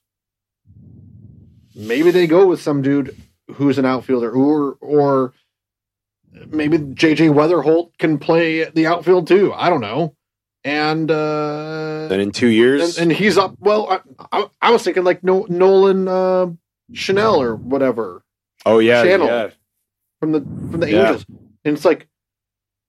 Maybe 1.75 2.11
they 2.11 2.27
go 2.27 2.45
with 2.47 2.61
some 2.61 2.81
dude 2.81 3.15
who's 3.53 3.77
an 3.77 3.85
outfielder, 3.85 4.31
or 4.31 4.77
or 4.81 5.33
maybe 6.47 6.77
JJ 6.77 7.31
Wetherholt 7.33 7.91
can 7.97 8.17
play 8.17 8.65
the 8.69 8.87
outfield 8.87 9.27
too. 9.27 9.53
I 9.53 9.69
don't 9.69 9.81
know. 9.81 10.15
And 10.63 11.09
uh, 11.09 12.07
Then 12.09 12.19
in 12.19 12.31
two 12.31 12.47
years, 12.47 12.97
and, 12.97 13.11
and 13.11 13.17
he's 13.17 13.37
up. 13.37 13.55
Well, 13.59 13.87
I, 13.89 13.99
I, 14.31 14.45
I 14.61 14.71
was 14.71 14.83
thinking 14.83 15.03
like 15.03 15.23
no, 15.23 15.45
Nolan 15.49 16.07
uh, 16.07 16.47
Schanuel 16.93 17.37
or 17.41 17.55
whatever 17.55 18.23
oh 18.65 18.79
yeah, 18.79 19.03
Schanuel. 19.05 19.27
yeah. 19.27 19.49
from 20.19 20.33
the 20.33 20.41
from 20.41 20.79
the 20.81 20.91
Yeah. 20.91 20.99
Angels, 21.07 21.25
and 21.63 21.75
it's 21.77 21.85
like 21.85 22.07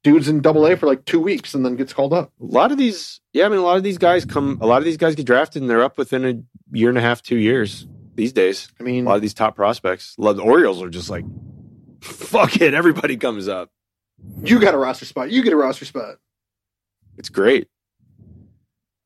dudes 0.03 0.29
in 0.29 0.41
Double 0.41 0.67
A 0.67 0.77
for 0.77 0.87
like 0.87 1.05
two 1.05 1.21
weeks 1.21 1.55
and 1.55 1.65
then 1.65 1.77
gets 1.77 1.93
called 1.93 2.13
up. 2.13 2.33
A 2.41 2.45
lot 2.45 2.73
of 2.73 2.79
these, 2.79 3.21
yeah, 3.33 3.47
I 3.47 3.49
mean, 3.49 3.59
a 3.59 3.63
lot 3.63 3.77
of 3.77 3.83
these 3.83 3.99
guys 3.99 4.25
come. 4.25 4.59
A 4.61 4.67
lot 4.67 4.79
of 4.79 4.85
these 4.85 4.97
guys 4.97 5.15
get 5.15 5.27
drafted 5.27 5.63
and 5.63 5.71
they're 5.71 5.83
up 5.85 5.97
within 5.99 6.25
a 6.25 6.77
year 6.77 6.89
and 6.89 6.99
a 6.99 7.03
half, 7.03 7.23
two 7.23 7.37
years 7.37 7.87
these 8.17 8.33
days. 8.33 8.69
I 8.81 8.83
mean, 8.83 9.07
a 9.07 9.09
lot 9.09 9.17
of 9.17 9.23
these 9.23 9.35
top 9.35 9.55
prospects. 9.57 10.17
A 10.19 10.23
lot 10.23 10.31
of 10.33 10.37
the 10.39 10.43
Orioles 10.43 10.83
are 10.83 10.89
just 10.91 11.09
like, 11.09 11.25
fuck 12.01 12.61
it, 12.61 12.75
everybody 12.75 13.17
comes 13.17 13.49
up. 13.49 13.71
you 14.43 14.61
got 14.61 14.75
a 14.75 14.79
roster 14.79 15.05
spot. 15.05 15.31
You 15.31 15.43
get 15.43 15.53
a 15.53 15.57
roster 15.57 15.85
spot. 15.85 16.17
It's 17.17 17.29
great. 17.29 17.69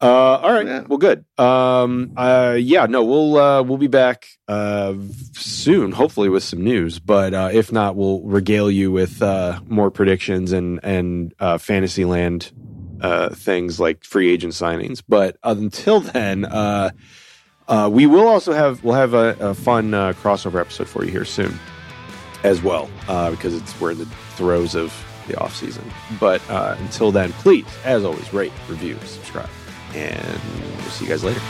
Uh, 0.01 0.37
all 0.37 0.53
right. 0.53 0.67
Yeah. 0.67 0.81
Well, 0.87 0.99
good. 0.99 1.25
Um, 1.39 2.13
uh, 2.17 2.57
yeah, 2.59 2.85
no, 2.87 3.05
we'll 3.05 3.39
uh, 3.39 3.63
we'll 3.63 3.79
be 3.79 3.87
back 3.87 4.27
uh, 4.49 4.95
soon, 5.33 5.93
hopefully 5.93 6.29
with 6.29 6.43
some 6.43 6.63
news. 6.63 6.99
But 6.99 7.33
uh, 7.33 7.51
if 7.53 7.73
not, 7.73 7.97
we'll 7.97 8.21
regale 8.21 8.71
you 8.71 8.93
with 8.93 9.23
uh, 9.23 9.61
more 9.67 9.91
predictions 9.91 10.53
and 10.53 10.79
and 10.83 11.33
uh, 11.39 11.59
Fantasyland 11.59 12.53
uh, 13.01 13.31
things 13.31 13.81
like 13.81 14.05
free 14.05 14.31
agent 14.31 14.53
signings. 14.53 15.03
But 15.09 15.39
until 15.43 16.01
then, 16.01 16.45
uh, 16.45 16.91
uh, 17.67 17.89
we 17.91 18.07
will 18.07 18.27
also 18.29 18.53
have 18.53 18.85
we'll 18.85 18.95
have 18.97 19.15
a, 19.15 19.37
a 19.41 19.55
fun 19.55 19.95
uh, 19.95 20.13
crossover 20.13 20.61
episode 20.61 20.89
for 20.89 21.05
you 21.05 21.11
here 21.11 21.25
soon 21.25 21.59
as 22.45 22.63
well 22.63 22.89
uh, 23.09 23.31
because 23.31 23.55
it's 23.55 23.79
we're 23.81 23.91
in 23.91 23.99
the 23.99 24.07
throes 24.37 24.75
of 24.77 24.95
the 25.27 25.39
off 25.41 25.57
season. 25.57 25.91
But 26.21 26.49
uh, 26.51 26.77
until 26.79 27.11
then, 27.11 27.33
please, 27.33 27.67
as 27.85 28.05
always, 28.05 28.33
rate, 28.33 28.53
review, 28.69 28.97
subscribe, 29.05 29.51
and 29.95 30.41
we'll 30.79 30.91
see 30.91 31.07
you 31.07 31.11
guys 31.11 31.25
later. 31.25 31.41